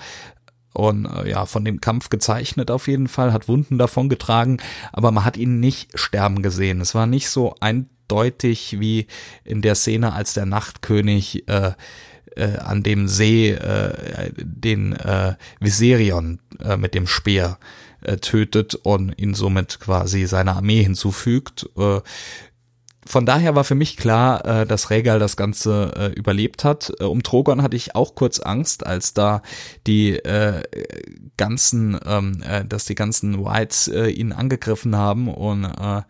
und 0.72 1.06
äh, 1.06 1.30
ja, 1.30 1.46
von 1.46 1.64
dem 1.64 1.80
Kampf 1.80 2.08
gezeichnet 2.08 2.70
auf 2.70 2.88
jeden 2.88 3.08
Fall, 3.08 3.32
hat 3.32 3.48
Wunden 3.48 3.78
davon 3.78 4.08
getragen, 4.08 4.58
aber 4.92 5.10
man 5.12 5.24
hat 5.24 5.36
ihn 5.36 5.60
nicht 5.60 5.98
sterben 5.98 6.42
gesehen. 6.42 6.80
Es 6.80 6.94
war 6.94 7.06
nicht 7.06 7.28
so 7.28 7.54
eindeutig 7.60 8.80
wie 8.80 9.06
in 9.44 9.62
der 9.62 9.74
Szene, 9.74 10.12
als 10.12 10.34
der 10.34 10.46
Nachtkönig 10.46 11.48
äh, 11.48 11.72
äh, 12.36 12.56
an 12.58 12.82
dem 12.82 13.08
See 13.08 13.50
äh, 13.50 14.32
den 14.36 14.94
äh, 14.94 15.34
Viserion 15.60 16.40
äh, 16.60 16.76
mit 16.76 16.94
dem 16.94 17.06
Speer 17.06 17.58
äh, 18.00 18.16
tötet 18.16 18.74
und 18.74 19.18
ihn 19.18 19.34
somit 19.34 19.80
quasi 19.80 20.26
seiner 20.26 20.56
Armee 20.56 20.82
hinzufügt. 20.82 21.68
Äh, 21.76 22.00
von 23.04 23.26
daher 23.26 23.54
war 23.54 23.64
für 23.64 23.74
mich 23.74 23.96
klar, 23.96 24.44
äh, 24.44 24.66
dass 24.66 24.90
Regal 24.90 25.18
das 25.18 25.36
Ganze 25.36 25.92
äh, 25.96 26.06
überlebt 26.12 26.64
hat. 26.64 26.92
Äh, 27.00 27.04
um 27.04 27.22
Drogon 27.22 27.62
hatte 27.62 27.76
ich 27.76 27.94
auch 27.94 28.14
kurz 28.14 28.38
Angst, 28.40 28.86
als 28.86 29.12
da 29.12 29.42
die 29.86 30.12
äh, 30.12 30.62
ganzen, 31.36 31.98
ähm, 32.06 32.42
äh, 32.46 32.64
dass 32.64 32.84
die 32.84 32.94
ganzen 32.94 33.44
Whites 33.44 33.88
äh, 33.88 34.06
ihn 34.06 34.32
angegriffen 34.32 34.96
haben 34.96 35.28
und 35.28 35.64
äh, 35.64 36.02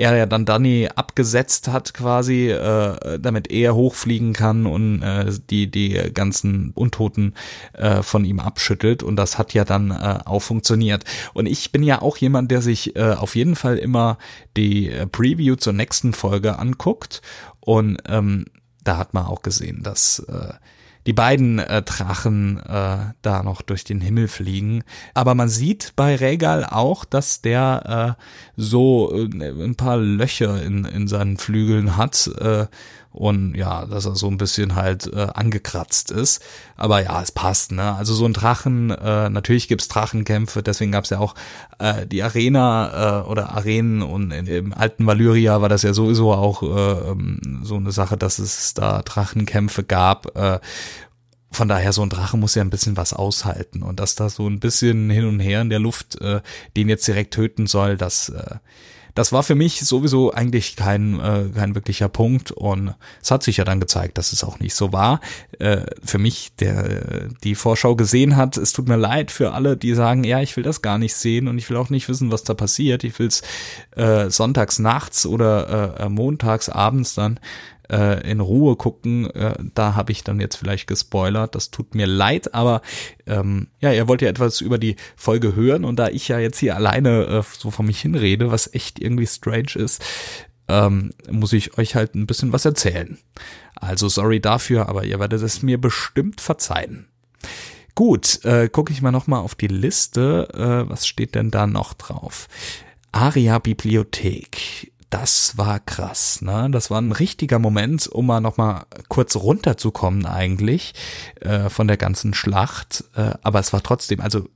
er 0.00 0.16
ja 0.16 0.24
dann 0.24 0.46
Danny 0.46 0.88
abgesetzt 0.94 1.68
hat 1.68 1.92
quasi, 1.92 2.48
äh, 2.48 3.18
damit 3.18 3.50
er 3.50 3.74
hochfliegen 3.74 4.32
kann 4.32 4.64
und 4.64 5.02
äh, 5.02 5.30
die 5.50 5.70
die 5.70 6.10
ganzen 6.14 6.70
Untoten 6.74 7.34
äh, 7.74 8.02
von 8.02 8.24
ihm 8.24 8.40
abschüttelt 8.40 9.02
und 9.02 9.16
das 9.16 9.36
hat 9.36 9.52
ja 9.52 9.66
dann 9.66 9.90
äh, 9.90 10.20
auch 10.24 10.40
funktioniert. 10.40 11.04
Und 11.34 11.44
ich 11.44 11.70
bin 11.70 11.82
ja 11.82 12.00
auch 12.00 12.16
jemand, 12.16 12.50
der 12.50 12.62
sich 12.62 12.96
äh, 12.96 13.12
auf 13.12 13.36
jeden 13.36 13.56
Fall 13.56 13.76
immer 13.76 14.16
die 14.56 14.90
äh, 14.90 15.06
Preview 15.06 15.56
zur 15.56 15.74
nächsten 15.74 16.14
Folge 16.14 16.58
anguckt 16.58 17.20
und 17.60 17.98
ähm, 18.08 18.46
da 18.82 18.96
hat 18.96 19.12
man 19.12 19.26
auch 19.26 19.42
gesehen, 19.42 19.82
dass 19.82 20.20
äh, 20.20 20.54
die 21.06 21.12
beiden 21.12 21.58
äh, 21.58 21.82
Drachen 21.82 22.58
äh, 22.60 23.12
da 23.22 23.42
noch 23.42 23.62
durch 23.62 23.84
den 23.84 24.00
Himmel 24.00 24.28
fliegen. 24.28 24.82
Aber 25.14 25.34
man 25.34 25.48
sieht 25.48 25.92
bei 25.96 26.14
Regal 26.16 26.64
auch, 26.64 27.04
dass 27.04 27.40
der 27.40 28.16
äh, 28.18 28.22
so 28.56 29.12
äh, 29.14 29.64
ein 29.64 29.76
paar 29.76 29.96
Löcher 29.96 30.62
in, 30.62 30.84
in 30.84 31.08
seinen 31.08 31.38
Flügeln 31.38 31.96
hat. 31.96 32.30
Äh, 32.38 32.66
und 33.12 33.54
ja, 33.56 33.86
dass 33.86 34.06
er 34.06 34.14
so 34.14 34.28
ein 34.28 34.38
bisschen 34.38 34.76
halt 34.76 35.12
äh, 35.12 35.28
angekratzt 35.34 36.10
ist. 36.10 36.42
Aber 36.76 37.02
ja, 37.02 37.20
es 37.20 37.32
passt, 37.32 37.72
ne? 37.72 37.94
Also 37.94 38.14
so 38.14 38.24
ein 38.24 38.32
Drachen, 38.32 38.90
äh, 38.90 39.28
natürlich 39.28 39.68
gibt's 39.68 39.88
Drachenkämpfe, 39.88 40.62
deswegen 40.62 40.92
gab's 40.92 41.10
ja 41.10 41.18
auch 41.18 41.34
äh, 41.78 42.06
die 42.06 42.22
Arena 42.22 43.22
äh, 43.22 43.28
oder 43.28 43.50
Arenen 43.50 44.02
und 44.02 44.30
in, 44.30 44.46
im 44.46 44.72
alten 44.72 45.06
Valyria 45.06 45.60
war 45.60 45.68
das 45.68 45.82
ja 45.82 45.92
sowieso 45.92 46.32
auch 46.32 46.62
äh, 46.62 47.10
ähm, 47.10 47.60
so 47.64 47.76
eine 47.76 47.92
Sache, 47.92 48.16
dass 48.16 48.38
es 48.38 48.74
da 48.74 49.02
Drachenkämpfe 49.02 49.82
gab. 49.82 50.36
Äh, 50.36 50.60
von 51.52 51.66
daher, 51.66 51.92
so 51.92 52.02
ein 52.02 52.10
Drache 52.10 52.36
muss 52.36 52.54
ja 52.54 52.62
ein 52.62 52.70
bisschen 52.70 52.96
was 52.96 53.12
aushalten. 53.12 53.82
Und 53.82 53.98
dass 53.98 54.14
da 54.14 54.28
so 54.30 54.46
ein 54.46 54.60
bisschen 54.60 55.10
hin 55.10 55.26
und 55.26 55.40
her 55.40 55.62
in 55.62 55.70
der 55.70 55.80
Luft 55.80 56.20
äh, 56.20 56.42
den 56.76 56.88
jetzt 56.88 57.08
direkt 57.08 57.34
töten 57.34 57.66
soll, 57.66 57.96
das 57.96 58.28
äh, 58.28 58.56
das 59.14 59.32
war 59.32 59.42
für 59.42 59.54
mich 59.54 59.80
sowieso 59.80 60.32
eigentlich 60.32 60.76
kein, 60.76 61.20
äh, 61.20 61.44
kein 61.54 61.74
wirklicher 61.74 62.08
Punkt 62.08 62.52
und 62.52 62.94
es 63.22 63.30
hat 63.30 63.42
sich 63.42 63.58
ja 63.58 63.64
dann 63.64 63.80
gezeigt, 63.80 64.18
dass 64.18 64.32
es 64.32 64.44
auch 64.44 64.58
nicht 64.60 64.74
so 64.74 64.92
war. 64.92 65.20
Äh, 65.58 65.82
für 66.02 66.18
mich, 66.18 66.52
der 66.58 67.28
die 67.42 67.54
Vorschau 67.54 67.96
gesehen 67.96 68.36
hat, 68.36 68.56
es 68.56 68.72
tut 68.72 68.88
mir 68.88 68.96
leid 68.96 69.30
für 69.30 69.52
alle, 69.52 69.76
die 69.76 69.94
sagen, 69.94 70.24
ja, 70.24 70.40
ich 70.40 70.56
will 70.56 70.64
das 70.64 70.82
gar 70.82 70.98
nicht 70.98 71.14
sehen 71.14 71.48
und 71.48 71.58
ich 71.58 71.68
will 71.70 71.76
auch 71.76 71.90
nicht 71.90 72.08
wissen, 72.08 72.30
was 72.30 72.44
da 72.44 72.54
passiert. 72.54 73.04
Ich 73.04 73.18
will 73.18 73.28
es 73.28 73.42
äh, 73.96 74.30
sonntags 74.30 74.78
nachts 74.78 75.26
oder 75.26 76.00
äh, 76.00 76.08
montags 76.08 76.68
abends 76.68 77.14
dann 77.14 77.40
äh, 77.90 78.30
in 78.30 78.40
Ruhe 78.40 78.76
gucken. 78.76 79.28
Äh, 79.30 79.54
da 79.74 79.94
habe 79.94 80.12
ich 80.12 80.24
dann 80.24 80.40
jetzt 80.40 80.56
vielleicht 80.56 80.86
gespoilert. 80.86 81.54
Das 81.54 81.70
tut 81.70 81.94
mir 81.94 82.06
leid, 82.06 82.54
aber 82.54 82.82
ähm, 83.26 83.68
ja, 83.80 83.92
ihr 83.92 84.08
wollt 84.08 84.22
ja 84.22 84.28
etwas 84.28 84.60
über 84.60 84.78
die 84.78 84.96
Folge 85.16 85.54
hören 85.54 85.84
und 85.84 85.96
da 85.96 86.08
ich 86.08 86.28
ja 86.28 86.38
jetzt 86.38 86.58
hier 86.58 86.76
alleine 86.76 87.26
äh, 87.26 87.42
so 87.58 87.70
vor 87.70 87.84
mich 87.84 88.00
hinrede, 88.00 88.50
was 88.50 88.72
echt 88.72 89.00
irgendwie 89.00 89.26
strange 89.26 89.74
ist, 89.74 90.02
ähm, 90.68 91.12
muss 91.30 91.52
ich 91.52 91.76
euch 91.78 91.94
halt 91.94 92.14
ein 92.14 92.26
bisschen 92.26 92.52
was 92.52 92.64
erzählen. 92.64 93.18
Also 93.74 94.08
sorry 94.08 94.40
dafür, 94.40 94.88
aber 94.88 95.04
ihr 95.04 95.18
werdet 95.18 95.42
es 95.42 95.62
mir 95.62 95.80
bestimmt 95.80 96.40
verzeihen. 96.40 97.08
Gut, 97.94 98.44
äh, 98.44 98.68
gucke 98.68 98.92
ich 98.92 99.02
mal 99.02 99.10
nochmal 99.10 99.40
auf 99.40 99.54
die 99.54 99.66
Liste. 99.66 100.48
Äh, 100.54 100.88
was 100.88 101.06
steht 101.06 101.34
denn 101.34 101.50
da 101.50 101.66
noch 101.66 101.94
drauf? 101.94 102.48
Aria 103.12 103.58
Bibliothek 103.58 104.92
das 105.10 105.58
war 105.58 105.80
krass, 105.80 106.40
ne? 106.40 106.68
Das 106.70 106.90
war 106.90 107.00
ein 107.00 107.12
richtiger 107.12 107.58
Moment, 107.58 108.06
um 108.06 108.26
mal 108.26 108.40
nochmal 108.40 108.84
kurz 109.08 109.36
runterzukommen 109.36 110.24
eigentlich 110.24 110.94
äh, 111.40 111.68
von 111.68 111.88
der 111.88 111.96
ganzen 111.96 112.32
Schlacht. 112.32 113.04
Äh, 113.14 113.32
aber 113.42 113.58
es 113.58 113.72
war 113.72 113.82
trotzdem, 113.82 114.20
also 114.20 114.46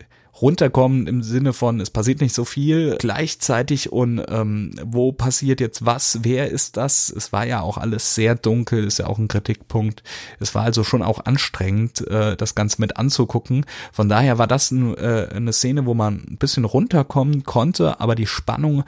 runterkommen 0.41 1.07
im 1.07 1.23
Sinne 1.23 1.53
von, 1.53 1.81
es 1.81 1.91
passiert 1.91 2.21
nicht 2.21 2.35
so 2.35 2.45
viel 2.45 2.97
gleichzeitig 2.99 3.93
und 3.93 4.23
ähm, 4.29 4.75
wo 4.85 5.13
passiert 5.13 5.61
jetzt 5.61 5.87
was, 5.87 6.21
wer 6.23 6.51
ist 6.51 6.77
das? 6.77 7.09
Es 7.09 7.33
war 7.33 7.47
ja 7.47 7.61
auch 7.61 7.79
alles 7.79 8.15
sehr 8.15 8.35
dunkel, 8.35 8.85
ist 8.85 8.99
ja 8.99 9.07
auch 9.07 9.19
ein 9.19 9.29
Kritikpunkt. 9.29 10.03
Es 10.41 10.55
war 10.55 10.65
also 10.65 10.83
schon 10.83 11.03
auch 11.03 11.25
anstrengend, 11.25 12.07
äh, 12.09 12.37
das 12.37 12.55
Ganze 12.55 12.81
mit 12.81 12.97
anzugucken. 12.97 13.65
Von 13.93 14.09
daher 14.09 14.39
war 14.39 14.49
das 14.49 14.71
ein, 14.71 14.97
äh, 14.97 15.29
eine 15.33 15.53
Szene, 15.53 15.87
wo 15.87 15.95
man 15.95 16.25
ein 16.29 16.37
bisschen 16.39 16.65
runterkommen 16.65 17.45
konnte, 17.45 18.01
aber 18.01 18.15
die 18.17 18.27
Spannung 18.27 18.85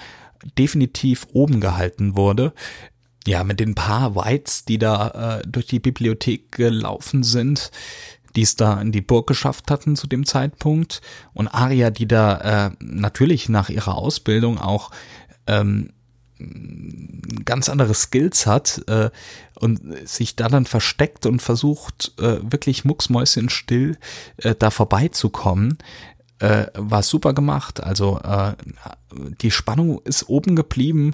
definitiv 0.59 1.27
oben 1.33 1.61
gehalten 1.61 2.17
wurde. 2.17 2.53
Ja, 3.27 3.43
mit 3.43 3.59
den 3.59 3.75
paar 3.75 4.15
Whites, 4.15 4.65
die 4.65 4.79
da 4.79 5.41
äh, 5.41 5.43
durch 5.47 5.67
die 5.67 5.81
Bibliothek 5.81 6.53
gelaufen 6.53 7.25
sind, 7.25 7.73
die 8.37 8.43
es 8.43 8.55
da 8.55 8.81
in 8.81 8.93
die 8.93 9.01
Burg 9.01 9.27
geschafft 9.27 9.71
hatten 9.71 9.97
zu 9.97 10.07
dem 10.07 10.25
Zeitpunkt. 10.25 11.01
Und 11.33 11.49
Aria, 11.49 11.91
die 11.91 12.07
da 12.07 12.67
äh, 12.67 12.71
natürlich 12.81 13.49
nach 13.49 13.69
ihrer 13.69 13.97
Ausbildung 13.97 14.59
auch 14.59 14.91
ähm, 15.47 15.91
ganz 17.45 17.69
andere 17.69 17.95
Skills 17.95 18.47
hat 18.47 18.83
äh, 18.89 19.11
und 19.55 19.81
sich 20.07 20.37
da 20.37 20.49
dann 20.49 20.67
versteckt 20.67 21.25
und 21.25 21.41
versucht, 21.41 22.13
äh, 22.19 22.39
wirklich 22.43 22.85
mucksmäuschenstill 22.85 23.97
äh, 24.37 24.55
da 24.55 24.71
vorbeizukommen 24.71 25.79
äh, 26.39 26.67
war 26.75 27.03
super 27.03 27.33
gemacht. 27.33 27.83
Also 27.83 28.21
äh, 28.21 28.53
die 29.41 29.51
Spannung 29.51 30.01
ist 30.03 30.29
oben 30.29 30.57
geblieben 30.57 31.13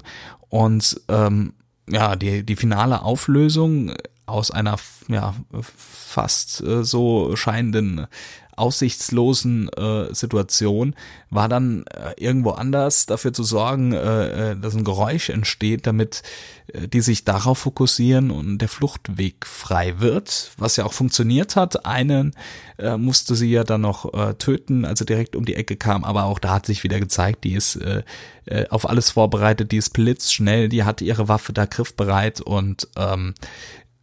und 0.49 1.01
ähm, 1.07 1.53
ja, 1.89 2.15
die, 2.15 2.43
die 2.43 2.55
finale 2.55 3.01
Auflösung 3.01 3.93
aus 4.25 4.51
einer 4.51 4.77
ja, 5.07 5.33
fast 5.61 6.61
äh, 6.61 6.83
so 6.83 7.35
scheinenden 7.35 8.07
aussichtslosen 8.55 9.69
äh, 9.69 10.13
Situation 10.13 10.95
war 11.29 11.49
dann 11.49 11.85
äh, 11.87 12.13
irgendwo 12.17 12.51
anders 12.51 13.05
dafür 13.05 13.33
zu 13.33 13.43
sorgen, 13.43 13.93
äh, 13.93 14.51
äh, 14.51 14.55
dass 14.55 14.75
ein 14.75 14.83
Geräusch 14.83 15.29
entsteht, 15.29 15.87
damit 15.87 16.21
äh, 16.67 16.87
die 16.87 17.01
sich 17.01 17.25
darauf 17.25 17.59
fokussieren 17.59 18.31
und 18.31 18.59
der 18.59 18.69
Fluchtweg 18.69 19.45
frei 19.45 19.99
wird, 19.99 20.51
was 20.57 20.77
ja 20.77 20.85
auch 20.85 20.93
funktioniert 20.93 21.55
hat. 21.55 21.85
Einen 21.85 22.35
äh, 22.77 22.97
musste 22.97 23.35
sie 23.35 23.51
ja 23.51 23.63
dann 23.63 23.81
noch 23.81 24.13
äh, 24.13 24.35
töten, 24.35 24.85
also 24.85 25.05
direkt 25.05 25.35
um 25.35 25.45
die 25.45 25.55
Ecke 25.55 25.75
kam, 25.75 26.03
aber 26.03 26.25
auch 26.25 26.39
da 26.39 26.53
hat 26.53 26.65
sich 26.65 26.83
wieder 26.83 26.99
gezeigt, 26.99 27.43
die 27.43 27.53
ist 27.53 27.75
äh, 27.77 28.03
äh, 28.45 28.67
auf 28.69 28.89
alles 28.89 29.09
vorbereitet, 29.09 29.71
die 29.71 29.77
ist 29.77 29.91
blitzschnell, 29.91 30.69
die 30.69 30.83
hat 30.83 31.01
ihre 31.01 31.27
Waffe 31.27 31.53
da 31.53 31.65
griffbereit 31.65 32.41
und 32.41 32.87
ähm, 32.97 33.33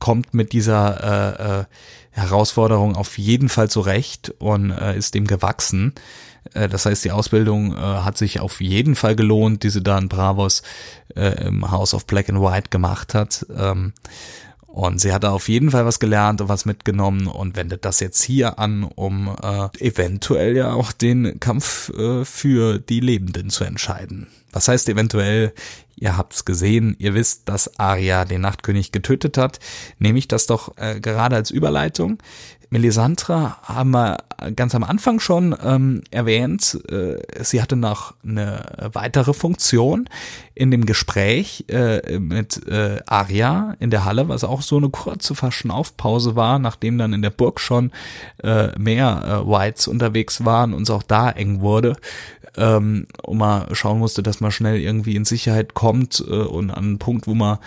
kommt 0.00 0.34
mit 0.34 0.52
dieser 0.52 1.04
äh, 1.38 1.60
äh, 1.60 1.64
Herausforderung 2.10 2.96
auf 2.96 3.18
jeden 3.18 3.48
Fall 3.48 3.70
zurecht 3.70 4.34
und 4.38 4.70
äh, 4.70 4.96
ist 4.96 5.14
dem 5.14 5.26
gewachsen. 5.26 5.94
Äh, 6.54 6.68
das 6.68 6.86
heißt, 6.86 7.04
die 7.04 7.12
Ausbildung 7.12 7.76
äh, 7.76 7.78
hat 7.78 8.18
sich 8.18 8.40
auf 8.40 8.60
jeden 8.60 8.96
Fall 8.96 9.14
gelohnt, 9.14 9.62
die 9.62 9.70
sie 9.70 9.82
da 9.82 9.96
in 9.98 10.08
Bravos 10.08 10.62
äh, 11.14 11.46
im 11.46 11.70
House 11.70 11.94
of 11.94 12.06
Black 12.06 12.28
and 12.28 12.40
White 12.40 12.70
gemacht 12.70 13.14
hat. 13.14 13.46
Ähm, 13.56 13.92
und 14.66 15.00
sie 15.00 15.12
hat 15.12 15.24
da 15.24 15.32
auf 15.32 15.48
jeden 15.48 15.72
Fall 15.72 15.84
was 15.84 15.98
gelernt 15.98 16.40
und 16.40 16.48
was 16.48 16.64
mitgenommen 16.64 17.26
und 17.26 17.56
wendet 17.56 17.84
das 17.84 17.98
jetzt 17.98 18.22
hier 18.22 18.60
an, 18.60 18.84
um 18.84 19.36
äh, 19.42 19.68
eventuell 19.84 20.56
ja 20.56 20.72
auch 20.72 20.92
den 20.92 21.40
Kampf 21.40 21.88
äh, 21.90 22.24
für 22.24 22.78
die 22.78 23.00
Lebenden 23.00 23.50
zu 23.50 23.64
entscheiden. 23.64 24.28
Was 24.52 24.68
heißt 24.68 24.88
eventuell? 24.88 25.52
Ihr 26.00 26.16
habt's 26.16 26.44
gesehen, 26.44 26.96
ihr 26.98 27.14
wisst, 27.14 27.48
dass 27.48 27.78
Arya 27.78 28.24
den 28.24 28.40
Nachtkönig 28.40 28.90
getötet 28.90 29.38
hat. 29.38 29.60
Nehme 29.98 30.18
ich 30.18 30.28
das 30.28 30.46
doch 30.46 30.76
äh, 30.76 30.98
gerade 30.98 31.36
als 31.36 31.50
Überleitung. 31.50 32.18
Melisandre 32.70 33.56
haben 33.64 33.90
wir 33.90 34.18
ganz 34.54 34.76
am 34.76 34.84
Anfang 34.84 35.18
schon 35.18 35.56
ähm, 35.62 36.02
erwähnt. 36.12 36.78
Äh, 36.88 37.16
sie 37.42 37.60
hatte 37.60 37.74
noch 37.74 38.14
eine 38.24 38.90
weitere 38.92 39.34
Funktion 39.34 40.08
in 40.54 40.70
dem 40.70 40.86
Gespräch 40.86 41.64
äh, 41.68 42.18
mit 42.20 42.66
äh, 42.68 43.00
Arya 43.06 43.74
in 43.80 43.90
der 43.90 44.04
Halle, 44.04 44.28
was 44.28 44.44
auch 44.44 44.62
so 44.62 44.76
eine 44.76 44.88
kurze 44.88 45.34
Verschnaufpause 45.34 46.36
war, 46.36 46.60
nachdem 46.60 46.96
dann 46.96 47.12
in 47.12 47.22
der 47.22 47.30
Burg 47.30 47.58
schon 47.58 47.90
äh, 48.42 48.68
mehr 48.78 49.42
äh, 49.44 49.50
Whites 49.50 49.88
unterwegs 49.88 50.44
waren 50.44 50.72
und 50.72 50.84
es 50.84 50.90
auch 50.90 51.02
da 51.02 51.28
eng 51.28 51.60
wurde 51.60 51.96
ähm, 52.56 53.06
und 53.22 53.38
man 53.38 53.74
schauen 53.74 53.98
musste, 53.98 54.22
dass 54.22 54.40
man 54.40 54.50
schnell 54.50 54.80
irgendwie 54.80 55.16
in 55.16 55.24
Sicherheit 55.24 55.74
kommt 55.74 56.24
äh, 56.26 56.32
und 56.32 56.70
an 56.70 56.84
einen 56.84 56.98
Punkt, 56.98 57.26
wo 57.26 57.34
man 57.34 57.58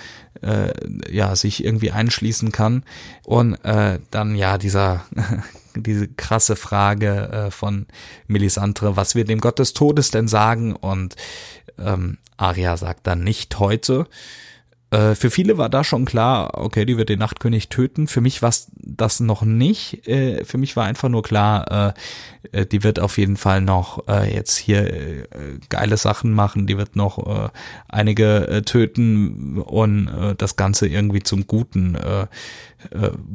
äh, 0.42 0.74
ja 1.12 1.36
sich 1.36 1.64
irgendwie 1.64 1.92
einschließen 1.92 2.52
kann. 2.52 2.84
Und 3.26 3.56
äh, 3.64 4.00
dann 4.12 4.36
ja 4.36 4.58
dieser 4.58 5.06
diese 5.76 6.08
krasse 6.08 6.56
Frage 6.56 7.30
äh, 7.30 7.52
von 7.52 7.88
Melisandre, 8.28 8.96
was 8.96 9.16
wir 9.16 9.26
dem 9.26 9.40
Gott 9.40 9.60
des 9.60 9.74
Todes 9.74 10.12
denn 10.12 10.28
sagen? 10.28 10.76
Und 10.76 11.16
ähm, 11.80 12.18
Arya 12.38 12.78
sagt 12.78 13.08
dann 13.08 13.24
nicht 13.24 13.58
heute. 13.60 14.08
Äh, 14.94 15.16
für 15.16 15.32
viele 15.32 15.58
war 15.58 15.70
da 15.70 15.84
schon 15.84 16.06
klar, 16.06 16.52
okay, 16.54 16.86
die 16.86 16.98
wird 16.98 17.10
den 17.10 17.18
Nachtkönig 17.18 17.70
töten. 17.70 18.08
Für 18.08 18.22
mich 18.22 18.44
war 18.44 18.54
das 18.76 19.20
noch 19.20 19.42
nicht. 19.42 20.08
Äh, 20.08 20.46
für 20.46 20.60
mich 20.60 20.76
war 20.76 20.86
einfach 20.86 21.10
nur 21.10 21.24
klar, 21.24 21.94
äh, 22.52 22.60
äh 22.60 22.66
die 22.68 22.84
wird 22.84 23.00
auf 23.00 23.18
jeden 23.18 23.38
Fall 23.38 23.62
noch 23.62 24.08
äh, 24.08 24.32
jetzt 24.32 24.56
hier 24.56 24.94
äh, 24.94 25.26
geile 25.70 25.98
Sachen 25.98 26.32
machen. 26.32 26.68
Die 26.68 26.78
wird 26.78 26.96
noch 26.96 27.50
einige 27.88 28.62
töten 28.66 29.58
und 29.60 30.10
das 30.38 30.56
Ganze 30.56 30.88
irgendwie 30.88 31.24
zum 31.24 31.48
Guten 31.48 31.98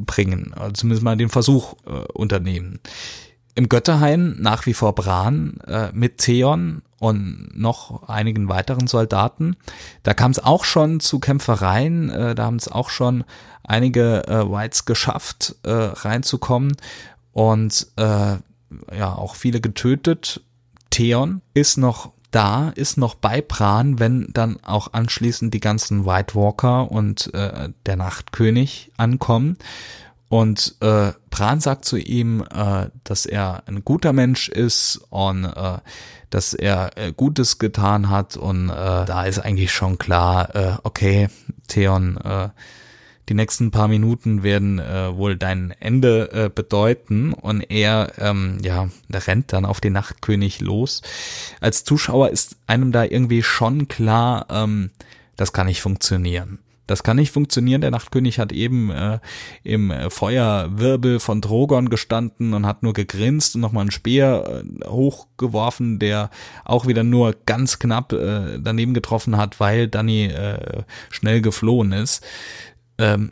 bringen. 0.05 0.53
Also 0.53 0.71
zumindest 0.73 1.03
mal 1.03 1.17
den 1.17 1.29
Versuch 1.29 1.75
unternehmen. 2.13 2.79
Im 3.59 3.67
Götterhain 3.67 4.37
nach 4.39 4.65
wie 4.67 4.73
vor 4.73 4.95
Bran 4.95 5.59
äh, 5.67 5.89
mit 5.91 6.19
Theon 6.19 6.81
und 6.97 7.49
noch 7.59 8.07
einigen 8.07 8.47
weiteren 8.47 8.87
Soldaten. 8.87 9.57
Da 10.01 10.13
kam 10.13 10.31
es 10.31 10.39
auch 10.41 10.63
schon 10.63 11.01
zu 11.01 11.19
Kämpfereien, 11.19 12.09
äh, 12.09 12.35
da 12.35 12.45
haben 12.45 12.55
es 12.55 12.69
auch 12.69 12.89
schon 12.89 13.25
einige 13.63 14.25
äh, 14.29 14.49
Whites 14.49 14.85
geschafft, 14.85 15.57
äh, 15.63 15.71
reinzukommen 15.71 16.77
und 17.33 17.87
äh, 17.97 18.37
ja, 18.97 19.13
auch 19.17 19.35
viele 19.35 19.59
getötet. 19.59 20.39
Theon 20.89 21.41
ist 21.53 21.75
noch 21.75 22.13
da, 22.31 22.69
ist 22.69 22.97
noch 22.97 23.15
bei 23.15 23.41
Bran, 23.41 23.99
wenn 23.99 24.29
dann 24.31 24.63
auch 24.63 24.93
anschließend 24.93 25.53
die 25.53 25.59
ganzen 25.59 26.05
White 26.05 26.33
Walker 26.33 26.89
und 26.89 27.33
äh, 27.33 27.67
der 27.85 27.97
Nachtkönig 27.97 28.93
ankommen. 28.95 29.57
Und 30.29 30.75
äh, 30.81 31.11
Bran 31.31 31.59
sagt 31.59 31.85
zu 31.85 31.97
ihm, 31.97 32.45
äh, 32.53 32.89
dass 33.03 33.25
er 33.25 33.63
ein 33.65 33.83
guter 33.83 34.13
Mensch 34.13 34.47
ist 34.47 35.01
und 35.09 35.45
äh, 35.45 35.79
dass 36.29 36.53
er 36.53 36.91
äh, 36.97 37.11
Gutes 37.11 37.57
getan 37.57 38.09
hat. 38.09 38.37
Und 38.37 38.69
äh, 38.69 38.73
da 38.73 39.25
ist 39.25 39.39
eigentlich 39.39 39.71
schon 39.71 39.97
klar, 39.97 40.55
äh, 40.55 40.77
okay, 40.83 41.29
Theon, 41.67 42.17
äh, 42.17 42.49
die 43.27 43.33
nächsten 43.33 43.71
paar 43.71 43.87
Minuten 43.87 44.43
werden 44.43 44.79
äh, 44.79 45.15
wohl 45.15 45.35
dein 45.35 45.71
Ende 45.79 46.31
äh, 46.31 46.49
bedeuten. 46.53 47.33
Und 47.33 47.61
er, 47.61 48.13
ähm, 48.19 48.59
ja, 48.63 48.89
rennt 49.11 49.51
dann 49.53 49.65
auf 49.65 49.81
den 49.81 49.93
Nachtkönig 49.93 50.61
los. 50.61 51.01
Als 51.59 51.83
Zuschauer 51.83 52.29
ist 52.29 52.57
einem 52.67 52.91
da 52.91 53.03
irgendwie 53.03 53.41
schon 53.41 53.87
klar, 53.87 54.45
ähm, 54.51 54.91
das 55.37 55.53
kann 55.53 55.67
nicht 55.67 55.81
funktionieren. 55.81 56.59
Das 56.89 57.03
kann 57.03 57.17
nicht 57.17 57.31
funktionieren. 57.31 57.81
Der 57.81 57.91
Nachtkönig 57.91 58.39
hat 58.39 58.51
eben 58.51 58.89
äh, 58.89 59.19
im 59.63 59.93
Feuerwirbel 60.09 61.19
von 61.19 61.41
Drogon 61.41 61.89
gestanden 61.89 62.53
und 62.53 62.65
hat 62.65 62.81
nur 62.83 62.93
gegrinst 62.93 63.55
und 63.55 63.61
nochmal 63.61 63.81
einen 63.81 63.91
Speer 63.91 64.63
äh, 64.63 64.85
hochgeworfen, 64.87 65.99
der 65.99 66.29
auch 66.65 66.87
wieder 66.87 67.03
nur 67.03 67.35
ganz 67.45 67.79
knapp 67.79 68.13
äh, 68.13 68.59
daneben 68.59 68.93
getroffen 68.93 69.37
hat, 69.37 69.59
weil 69.59 69.87
Danny 69.87 70.25
äh, 70.25 70.83
schnell 71.11 71.41
geflohen 71.41 71.91
ist. 71.91 72.25
Ähm, 72.97 73.31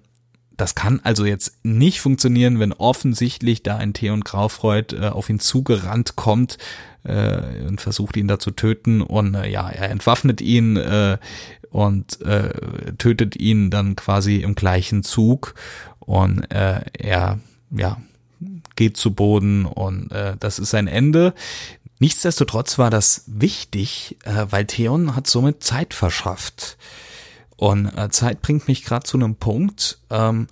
das 0.58 0.74
kann 0.74 1.00
also 1.04 1.26
jetzt 1.26 1.64
nicht 1.64 2.02
funktionieren, 2.02 2.60
wenn 2.60 2.74
offensichtlich 2.74 3.62
da 3.64 3.78
ein 3.78 3.94
Theon 3.94 4.22
Graufreud 4.22 4.94
äh, 4.94 5.08
auf 5.10 5.30
ihn 5.30 5.40
zugerannt 5.40 6.16
kommt 6.16 6.58
äh, 7.08 7.66
und 7.68 7.82
versucht 7.82 8.18
ihn 8.18 8.28
da 8.28 8.40
zu 8.40 8.52
töten 8.52 9.02
und 9.02 9.36
äh, 9.36 9.50
ja, 9.50 9.70
er 9.70 9.90
entwaffnet 9.90 10.42
ihn, 10.42 10.78
äh, 10.78 11.18
und 11.70 12.22
äh, 12.22 12.94
tötet 12.98 13.36
ihn 13.36 13.70
dann 13.70 13.96
quasi 13.96 14.38
im 14.38 14.56
gleichen 14.56 15.04
Zug 15.04 15.54
und 16.00 16.50
äh, 16.52 16.82
er 16.98 17.40
ja 17.72 17.98
geht 18.76 18.98
zu 18.98 19.14
Boden 19.14 19.66
und 19.66 20.12
äh, 20.12 20.38
das 20.40 20.60
ist 20.60 20.70
sein 20.70 20.88
Ende. 20.88 21.34
Nichtsdestotrotz 22.00 22.78
war 22.78 22.90
das 22.90 23.24
wichtig, 23.28 24.18
äh, 24.24 24.46
weil 24.50 24.66
Theon 24.66 25.16
hat 25.16 25.28
somit 25.28 25.64
Zeit 25.64 25.94
verschafft. 25.96 26.78
Und 27.56 27.88
äh, 27.98 28.10
Zeit 28.10 28.44
bringt 28.44 28.68
mich 28.68 28.84
gerade 28.84 29.04
zu 29.04 29.18
einem 29.18 29.36
Punkt. 29.36 30.00
Ähm, 30.12 30.48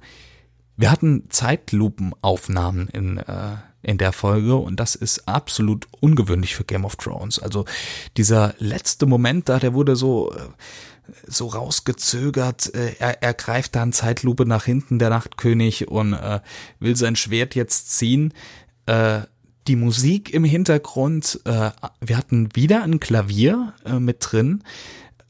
wir 0.75 0.91
hatten 0.91 1.29
Zeitlupenaufnahmen 1.29 2.87
in 2.87 3.17
äh, 3.17 3.57
in 3.85 3.97
der 3.97 4.11
Folge 4.11 4.55
und 4.55 4.79
das 4.79 4.95
ist 4.95 5.27
absolut 5.27 5.87
ungewöhnlich 5.99 6.55
für 6.55 6.63
Game 6.63 6.85
of 6.85 6.95
Thrones. 6.95 7.39
Also 7.39 7.65
dieser 8.17 8.55
letzte 8.57 9.05
Moment 9.05 9.47
da, 9.47 9.59
der 9.59 9.73
wurde 9.73 9.95
so 9.95 10.31
äh, 10.31 10.39
so 11.27 11.47
rausgezögert. 11.47 12.73
Äh, 12.73 12.95
er, 12.99 13.21
er 13.21 13.33
greift 13.33 13.75
dann 13.75 13.93
Zeitlupe 13.93 14.45
nach 14.45 14.65
hinten, 14.65 14.99
der 14.99 15.09
Nachtkönig, 15.09 15.87
und 15.87 16.13
äh, 16.13 16.39
will 16.79 16.95
sein 16.95 17.15
Schwert 17.15 17.55
jetzt 17.55 17.91
ziehen. 17.91 18.33
Äh, 18.87 19.21
die 19.67 19.75
Musik 19.75 20.33
im 20.33 20.43
Hintergrund, 20.43 21.41
äh, 21.45 21.71
wir 22.01 22.17
hatten 22.17 22.49
wieder 22.55 22.83
ein 22.83 22.99
Klavier 22.99 23.73
äh, 23.85 23.99
mit 23.99 24.17
drin. 24.19 24.63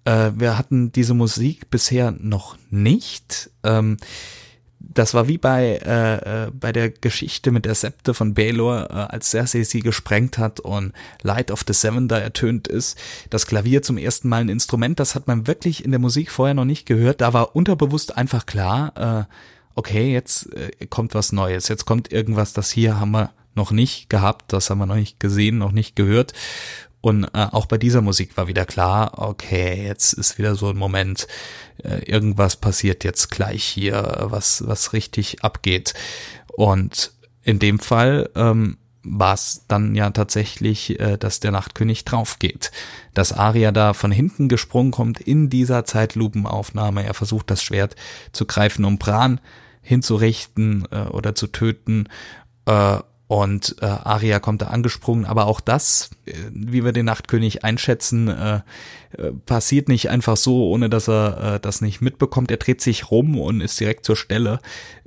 Äh, 0.06 0.32
wir 0.36 0.58
hatten 0.58 0.92
diese 0.92 1.14
Musik 1.14 1.70
bisher 1.70 2.12
noch 2.12 2.58
nicht. 2.70 3.50
Ähm, 3.64 3.98
das 4.94 5.14
war 5.14 5.28
wie 5.28 5.38
bei, 5.38 5.80
äh, 5.86 6.46
äh, 6.46 6.52
bei 6.52 6.72
der 6.72 6.90
Geschichte 6.90 7.52
mit 7.52 7.66
der 7.66 7.76
Septe 7.76 8.14
von 8.14 8.34
Baelor, 8.34 8.90
äh, 8.90 8.94
als 8.94 9.32
Cersei 9.32 9.64
sie 9.64 9.80
gesprengt 9.80 10.38
hat 10.38 10.60
und 10.60 10.94
Light 11.22 11.52
of 11.52 11.64
the 11.68 11.74
Seven 11.74 12.08
da 12.08 12.18
ertönt 12.18 12.68
ist. 12.68 12.98
Das 13.30 13.48
Klavier 13.48 13.82
zum 13.82 13.98
ersten 13.98 14.30
Mal 14.30 14.42
ein 14.42 14.50
Instrument, 14.50 15.00
das 15.00 15.16
hat 15.16 15.28
man 15.28 15.48
wirklich 15.48 15.84
in 15.84 15.92
der 15.92 16.00
Musik 16.00 16.32
vorher 16.32 16.54
noch 16.54 16.66
nicht 16.66 16.86
gehört. 16.86 17.22
Da 17.22 17.34
war 17.34 17.56
unterbewusst 17.56 18.18
einfach 18.18 18.46
klar, 18.46 19.28
äh, 19.28 19.34
okay, 19.76 20.12
jetzt 20.12 20.54
äh, 20.54 20.86
kommt 20.88 21.14
was 21.14 21.32
Neues, 21.32 21.68
jetzt 21.68 21.86
kommt 21.86 22.12
irgendwas, 22.12 22.54
das 22.54 22.72
hier 22.72 23.00
haben 23.00 23.12
wir 23.12 23.32
noch 23.56 23.72
nicht 23.72 24.10
gehabt, 24.10 24.52
das 24.52 24.70
haben 24.70 24.80
wir 24.80 24.86
noch 24.86 24.96
nicht 24.96 25.20
gesehen, 25.20 25.58
noch 25.58 25.72
nicht 25.72 25.96
gehört. 25.96 26.34
Und 27.06 27.26
äh, 27.36 27.46
auch 27.52 27.68
bei 27.68 27.78
dieser 27.78 28.02
Musik 28.02 28.36
war 28.36 28.48
wieder 28.48 28.66
klar, 28.66 29.20
okay, 29.20 29.86
jetzt 29.86 30.14
ist 30.14 30.40
wieder 30.40 30.56
so 30.56 30.70
ein 30.70 30.76
Moment, 30.76 31.28
äh, 31.84 32.00
irgendwas 32.10 32.56
passiert 32.56 33.04
jetzt 33.04 33.30
gleich 33.30 33.64
hier, 33.64 34.26
was, 34.32 34.68
was 34.68 34.92
richtig 34.92 35.44
abgeht. 35.44 35.94
Und 36.56 37.12
in 37.44 37.60
dem 37.60 37.78
Fall 37.78 38.32
ähm, 38.34 38.78
war 39.04 39.36
es 39.36 39.66
dann 39.68 39.94
ja 39.94 40.10
tatsächlich, 40.10 41.00
äh, 41.00 41.20
dass 41.20 41.40
der 41.40 41.52
Nachtkönig 41.52 42.06
draufgeht. 42.06 42.72
Dass 43.14 43.34
Aria 43.34 43.72
da 43.72 43.94
von 43.94 44.10
hinten 44.10 44.50
gesprungen 44.50 44.90
kommt 44.90 45.22
in 45.22 45.52
dieser 45.52 45.86
Zeitlupenaufnahme. 45.86 47.06
Er 47.06 47.14
versucht 47.14 47.52
das 47.52 47.62
Schwert 47.62 47.96
zu 48.32 48.48
greifen, 48.48 48.84
um 48.84 48.98
Bran 48.98 49.40
hinzurichten 49.84 50.88
äh, 50.90 51.02
oder 51.10 51.36
zu 51.36 51.46
töten. 51.46 52.10
Äh, 52.66 52.98
und 53.28 53.78
äh, 53.82 53.86
Aria 53.86 54.40
kommt 54.40 54.62
da 54.62 54.68
angesprungen, 54.68 55.26
aber 55.26 55.48
auch 55.48 55.60
das, 55.60 56.12
äh, 56.26 56.34
wie 56.52 56.86
wir 56.86 56.92
den 56.92 57.06
Nachtkönig 57.06 57.64
einschätzen, 57.64 58.28
äh, 58.28 58.62
äh, 59.18 59.32
passiert 59.46 59.88
nicht 59.88 60.12
einfach 60.12 60.38
so, 60.38 60.70
ohne 60.70 60.90
dass 60.90 61.10
er 61.10 61.56
äh, 61.56 61.60
das 61.60 61.82
nicht 61.82 62.02
mitbekommt. 62.02 62.52
Er 62.52 62.58
dreht 62.58 62.82
sich 62.82 63.10
rum 63.10 63.40
und 63.40 63.62
ist 63.62 63.80
direkt 63.80 64.06
zur 64.06 64.16
Stelle 64.16 64.60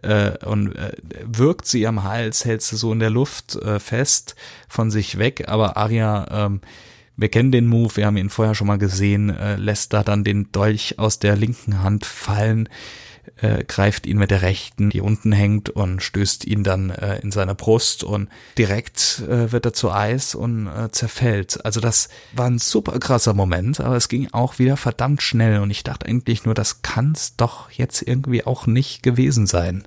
äh, 0.03 0.33
und 0.45 0.75
äh, 0.75 0.93
wirkt 1.25 1.67
sie 1.67 1.87
am 1.87 2.03
Hals, 2.03 2.45
hält 2.45 2.63
sie 2.63 2.77
so 2.77 2.93
in 2.93 2.99
der 2.99 3.11
Luft 3.11 3.55
äh, 3.55 3.79
fest 3.79 4.35
von 4.69 4.91
sich 4.91 5.19
weg. 5.19 5.45
Aber 5.47 5.77
Aria, 5.77 6.27
ähm, 6.47 6.61
wir 7.17 7.29
kennen 7.29 7.53
den 7.53 7.69
Move, 7.69 7.97
wir 7.97 8.07
haben 8.07 8.17
ihn 8.17 8.31
vorher 8.31 8.57
schon 8.57 8.67
mal 8.67 8.79
gesehen, 8.79 9.31
äh, 9.31 9.55
lässt 9.57 9.93
da 9.93 10.03
dann 10.03 10.25
den 10.25 10.51
Dolch 10.51 10.99
aus 10.99 11.21
der 11.21 11.37
linken 11.37 11.85
Hand 11.85 12.05
fallen 12.05 12.69
äh, 13.37 13.65
greift 13.65 14.07
ihn 14.07 14.19
mit 14.19 14.31
der 14.31 14.43
rechten, 14.43 14.91
die 14.91 15.01
unten 15.01 15.33
hängt 15.33 15.71
und 15.71 16.03
stößt 16.03 16.45
ihn 16.45 16.65
dann 16.65 16.91
äh, 16.91 17.19
in 17.21 17.31
seine 17.31 17.55
Brust 17.55 18.05
und 18.05 18.29
direkt 18.57 19.23
äh, 19.29 19.53
wird 19.53 19.67
er 19.67 19.73
zu 19.73 19.91
Eis 19.91 20.35
und 20.35 20.67
äh, 20.67 20.91
zerfällt. 20.91 21.65
Also 21.65 21.81
das 21.81 22.09
war 22.33 22.47
ein 22.47 22.59
super 22.59 22.99
krasser 22.99 23.35
Moment, 23.35 23.81
aber 23.81 23.97
es 23.97 24.09
ging 24.09 24.29
auch 24.33 24.59
wieder 24.59 24.77
verdammt 24.77 25.23
schnell 25.23 25.61
und 25.61 25.71
ich 25.71 25.85
dachte 25.85 26.07
eigentlich 26.07 26.45
nur, 26.45 26.55
das 26.55 26.83
kann's 26.83 27.37
doch 27.37 27.71
jetzt 27.71 28.03
irgendwie 28.03 28.45
auch 28.45 28.67
nicht 28.67 29.03
gewesen 29.03 29.47
sein. 29.47 29.85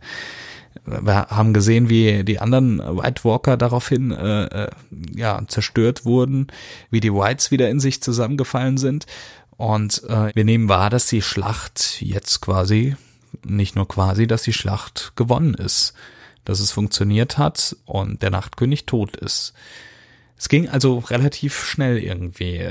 Wir 0.85 1.27
haben 1.29 1.53
gesehen, 1.53 1.89
wie 1.89 2.23
die 2.23 2.39
anderen 2.39 2.79
White 2.79 3.25
Walker 3.25 3.57
daraufhin 3.57 4.11
äh, 4.11 4.45
äh, 4.45 4.69
ja 5.13 5.41
zerstört 5.47 6.05
wurden, 6.05 6.47
wie 6.89 7.01
die 7.01 7.13
Whites 7.13 7.51
wieder 7.51 7.69
in 7.69 7.81
sich 7.81 8.01
zusammengefallen 8.01 8.77
sind 8.77 9.05
und 9.61 10.03
äh, 10.09 10.33
wir 10.33 10.43
nehmen 10.43 10.69
wahr, 10.69 10.89
dass 10.89 11.05
die 11.05 11.21
Schlacht 11.21 12.01
jetzt 12.01 12.41
quasi, 12.41 12.95
nicht 13.45 13.75
nur 13.75 13.87
quasi, 13.87 14.27
dass 14.27 14.43
die 14.43 14.53
Schlacht 14.53 15.13
gewonnen 15.15 15.53
ist, 15.53 15.93
dass 16.45 16.59
es 16.59 16.71
funktioniert 16.71 17.37
hat 17.37 17.75
und 17.85 18.21
der 18.21 18.31
Nachtkönig 18.31 18.85
tot 18.85 19.15
ist. 19.15 19.53
Es 20.41 20.49
ging 20.49 20.67
also 20.69 20.97
relativ 20.97 21.63
schnell 21.63 21.99
irgendwie. 21.99 22.67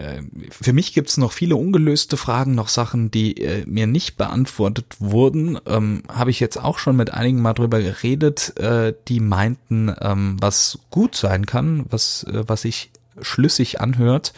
Für 0.50 0.72
mich 0.72 0.92
gibt's 0.92 1.18
noch 1.18 1.30
viele 1.30 1.54
ungelöste 1.54 2.16
Fragen, 2.16 2.56
noch 2.56 2.66
Sachen, 2.66 3.12
die 3.12 3.36
äh, 3.36 3.64
mir 3.64 3.86
nicht 3.86 4.16
beantwortet 4.16 4.96
wurden. 4.98 5.56
Ähm, 5.66 6.02
Habe 6.08 6.32
ich 6.32 6.40
jetzt 6.40 6.56
auch 6.56 6.78
schon 6.78 6.96
mit 6.96 7.14
einigen 7.14 7.40
mal 7.40 7.52
drüber 7.52 7.80
geredet, 7.80 8.56
äh, 8.58 8.92
die 9.06 9.20
meinten, 9.20 9.94
ähm, 10.00 10.36
was 10.40 10.80
gut 10.90 11.14
sein 11.14 11.46
kann, 11.46 11.86
was, 11.88 12.24
äh, 12.24 12.42
was 12.44 12.62
sich 12.62 12.90
schlüssig 13.22 13.80
anhört, 13.80 14.32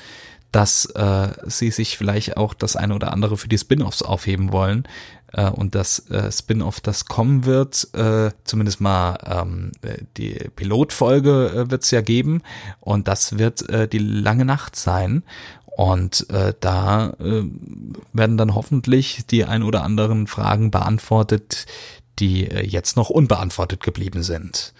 dass 0.50 0.84
äh, 0.94 1.28
sie 1.46 1.70
sich 1.70 1.96
vielleicht 1.96 2.36
auch 2.36 2.52
das 2.52 2.76
eine 2.76 2.94
oder 2.94 3.14
andere 3.14 3.38
für 3.38 3.48
die 3.48 3.56
Spin-offs 3.56 4.02
aufheben 4.02 4.52
wollen 4.52 4.86
äh, 5.32 5.50
und 5.50 5.74
das 5.74 6.10
äh, 6.10 6.30
Spin-off, 6.30 6.80
das 6.80 7.06
kommen 7.06 7.44
wird, 7.44 7.88
äh, 7.94 8.30
zumindest 8.44 8.80
mal 8.80 9.18
ähm, 9.24 9.72
die 10.16 10.34
Pilotfolge 10.56 11.50
äh, 11.54 11.70
wird 11.70 11.84
es 11.84 11.90
ja 11.90 12.00
geben 12.00 12.42
und 12.80 13.08
das 13.08 13.38
wird 13.38 13.68
äh, 13.68 13.88
die 13.88 13.98
lange 13.98 14.44
Nacht 14.44 14.76
sein 14.76 15.22
und 15.76 16.28
äh, 16.30 16.52
da 16.60 17.14
äh, 17.18 17.44
werden 18.12 18.36
dann 18.36 18.54
hoffentlich 18.54 19.26
die 19.26 19.44
ein 19.44 19.62
oder 19.62 19.82
anderen 19.82 20.26
Fragen 20.26 20.70
beantwortet, 20.70 21.66
die 22.18 22.46
äh, 22.46 22.66
jetzt 22.66 22.96
noch 22.96 23.08
unbeantwortet 23.08 23.82
geblieben 23.82 24.22
sind. 24.22 24.74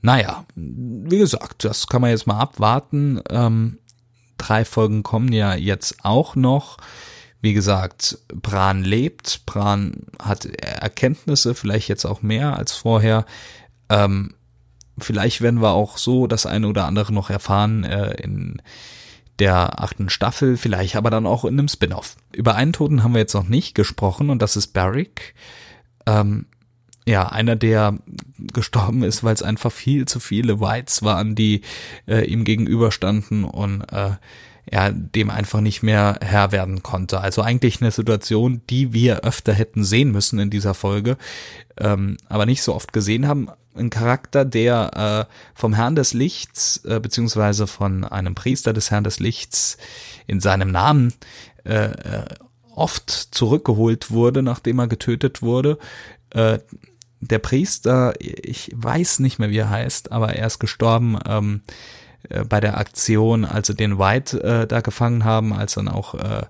Naja, 0.00 0.44
wie 0.54 1.18
gesagt, 1.18 1.64
das 1.64 1.88
kann 1.88 2.00
man 2.00 2.10
jetzt 2.10 2.26
mal 2.26 2.38
abwarten. 2.38 3.20
Ähm, 3.28 3.78
drei 4.38 4.64
Folgen 4.64 5.02
kommen 5.02 5.32
ja 5.32 5.54
jetzt 5.54 6.04
auch 6.04 6.36
noch. 6.36 6.78
Wie 7.40 7.52
gesagt, 7.52 8.18
Bran 8.34 8.82
lebt, 8.82 9.46
Bran 9.46 9.92
hat 10.20 10.46
Erkenntnisse, 10.46 11.54
vielleicht 11.54 11.88
jetzt 11.88 12.04
auch 12.04 12.22
mehr 12.22 12.56
als 12.56 12.72
vorher. 12.72 13.26
Ähm, 13.88 14.34
vielleicht 14.98 15.40
werden 15.40 15.62
wir 15.62 15.70
auch 15.70 15.98
so 15.98 16.26
das 16.26 16.46
eine 16.46 16.66
oder 16.68 16.86
andere 16.86 17.12
noch 17.12 17.30
erfahren 17.30 17.84
äh, 17.84 18.14
in 18.22 18.60
der 19.38 19.80
achten 19.80 20.08
Staffel, 20.08 20.56
vielleicht 20.56 20.96
aber 20.96 21.10
dann 21.10 21.26
auch 21.26 21.44
in 21.44 21.58
einem 21.58 21.68
Spin-off. 21.68 22.16
Über 22.34 22.56
einen 22.56 22.72
Toten 22.72 23.04
haben 23.04 23.14
wir 23.14 23.20
jetzt 23.20 23.34
noch 23.34 23.48
nicht 23.48 23.74
gesprochen 23.74 24.30
und 24.30 24.42
das 24.42 24.56
ist 24.56 24.68
Barrick. 24.68 25.34
Ähm, 26.06 26.46
ja, 27.06 27.28
einer, 27.28 27.56
der 27.56 27.98
gestorben 28.52 29.02
ist, 29.02 29.24
weil 29.24 29.34
es 29.34 29.42
einfach 29.42 29.72
viel 29.72 30.06
zu 30.06 30.20
viele 30.20 30.60
Whites 30.60 31.02
waren, 31.02 31.34
die 31.34 31.62
äh, 32.06 32.26
ihm 32.26 32.44
gegenüberstanden 32.44 33.44
und 33.44 33.82
äh, 33.92 34.16
er 34.70 34.92
dem 34.92 35.30
einfach 35.30 35.60
nicht 35.60 35.82
mehr 35.82 36.18
Herr 36.20 36.52
werden 36.52 36.82
konnte. 36.82 37.20
Also 37.20 37.42
eigentlich 37.42 37.80
eine 37.80 37.90
Situation, 37.90 38.62
die 38.70 38.92
wir 38.92 39.24
öfter 39.24 39.52
hätten 39.52 39.84
sehen 39.84 40.12
müssen 40.12 40.38
in 40.38 40.50
dieser 40.50 40.74
Folge, 40.74 41.16
ähm, 41.78 42.16
aber 42.28 42.46
nicht 42.46 42.62
so 42.62 42.74
oft 42.74 42.92
gesehen 42.92 43.26
haben. 43.26 43.48
Ein 43.74 43.90
Charakter, 43.90 44.44
der 44.44 45.26
äh, 45.28 45.32
vom 45.54 45.74
Herrn 45.74 45.94
des 45.94 46.12
Lichts, 46.12 46.84
äh, 46.84 47.00
beziehungsweise 47.00 47.66
von 47.66 48.04
einem 48.04 48.34
Priester 48.34 48.72
des 48.72 48.90
Herrn 48.90 49.04
des 49.04 49.20
Lichts 49.20 49.78
in 50.26 50.40
seinem 50.40 50.70
Namen 50.70 51.14
äh, 51.64 51.92
äh 51.92 52.24
oft 52.74 53.10
zurückgeholt 53.10 54.12
wurde, 54.12 54.40
nachdem 54.40 54.78
er 54.78 54.86
getötet 54.86 55.42
wurde. 55.42 55.78
Äh, 56.30 56.60
der 57.20 57.40
Priester, 57.40 58.14
ich 58.20 58.70
weiß 58.74 59.18
nicht 59.18 59.38
mehr, 59.38 59.50
wie 59.50 59.58
er 59.58 59.70
heißt, 59.70 60.12
aber 60.12 60.34
er 60.34 60.46
ist 60.46 60.60
gestorben. 60.60 61.18
Ähm, 61.26 61.62
äh, 62.28 62.44
bei 62.44 62.60
der 62.60 62.78
Aktion, 62.78 63.44
als 63.44 63.68
sie 63.68 63.74
den 63.74 63.98
White 63.98 64.42
äh, 64.42 64.66
da 64.66 64.80
gefangen 64.80 65.24
haben, 65.24 65.52
als 65.52 65.74
dann 65.74 65.88
auch 65.88 66.14
äh, 66.14 66.42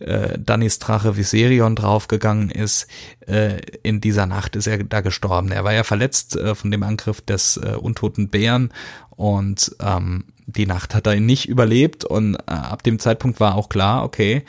äh, 0.00 0.38
Dannys 0.38 0.78
Drache 0.78 1.16
Viserion 1.16 1.76
draufgegangen 1.76 2.50
ist, 2.50 2.86
äh, 3.26 3.60
in 3.82 4.00
dieser 4.00 4.26
Nacht 4.26 4.56
ist 4.56 4.66
er 4.66 4.82
da 4.84 5.00
gestorben. 5.00 5.50
Er 5.50 5.64
war 5.64 5.72
ja 5.72 5.84
verletzt 5.84 6.36
äh, 6.36 6.54
von 6.54 6.70
dem 6.70 6.82
Angriff 6.82 7.20
des 7.20 7.56
äh, 7.56 7.74
untoten 7.74 8.28
Bären 8.28 8.72
und 9.10 9.74
ähm, 9.80 10.24
die 10.46 10.66
Nacht 10.66 10.94
hat 10.94 11.06
er 11.06 11.14
ihn 11.14 11.26
nicht 11.26 11.48
überlebt 11.48 12.04
und 12.04 12.36
äh, 12.36 12.38
ab 12.46 12.82
dem 12.82 12.98
Zeitpunkt 12.98 13.40
war 13.40 13.54
auch 13.54 13.68
klar, 13.68 14.04
okay, 14.04 14.44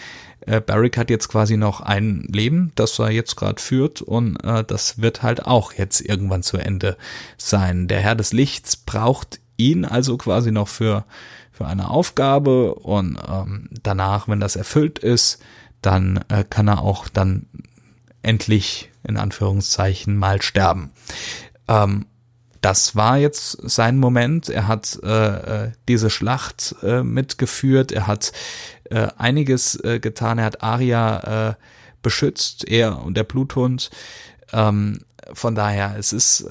äh, 0.45 0.61
Barrick 0.61 0.97
hat 0.97 1.09
jetzt 1.09 1.27
quasi 1.27 1.57
noch 1.57 1.81
ein 1.81 2.25
Leben, 2.31 2.71
das 2.75 2.97
er 2.99 3.11
jetzt 3.11 3.35
gerade 3.35 3.61
führt 3.61 4.01
und 4.01 4.37
äh, 4.43 4.63
das 4.63 5.01
wird 5.01 5.23
halt 5.23 5.45
auch 5.45 5.73
jetzt 5.73 6.01
irgendwann 6.01 6.43
zu 6.43 6.57
Ende 6.57 6.97
sein. 7.37 7.87
Der 7.87 7.99
Herr 7.99 8.15
des 8.15 8.33
Lichts 8.33 8.77
braucht 8.77 9.39
ihn 9.59 9.85
also 9.85 10.17
quasi 10.17 10.51
noch 10.51 10.67
für, 10.67 11.05
für 11.51 11.67
eine 11.67 11.89
Aufgabe 11.89 12.73
und 12.75 13.19
ähm, 13.29 13.69
danach, 13.83 14.27
wenn 14.27 14.39
das 14.39 14.55
erfüllt 14.55 14.99
ist, 14.99 15.39
dann 15.81 16.23
äh, 16.29 16.43
kann 16.49 16.67
er 16.67 16.81
auch 16.81 17.07
dann 17.07 17.45
endlich 18.21 18.89
in 19.03 19.17
Anführungszeichen 19.17 20.17
mal 20.17 20.41
sterben. 20.41 20.91
Ähm, 21.67 22.05
das 22.61 22.95
war 22.95 23.17
jetzt 23.17 23.57
sein 23.69 23.97
Moment. 23.97 24.49
Er 24.49 24.67
hat 24.67 24.99
äh, 25.03 25.65
äh 25.65 25.71
diese 25.87 26.09
Schlacht 26.09 26.75
äh, 26.83 27.03
mitgeführt. 27.03 27.91
Er 27.93 28.07
hat 28.07 28.33
äh, 28.89 29.07
einiges 29.17 29.81
äh, 29.83 29.99
getan. 29.99 30.39
Er 30.39 30.45
hat 30.45 30.61
Aria 30.61 31.49
äh, 31.49 31.53
beschützt, 32.01 32.67
er 32.67 33.01
und 33.03 33.15
der 33.15 33.23
Bluthund. 33.23 33.89
Ähm, 34.51 34.99
von 35.33 35.55
daher, 35.55 35.95
es 35.97 36.13
ist, 36.13 36.45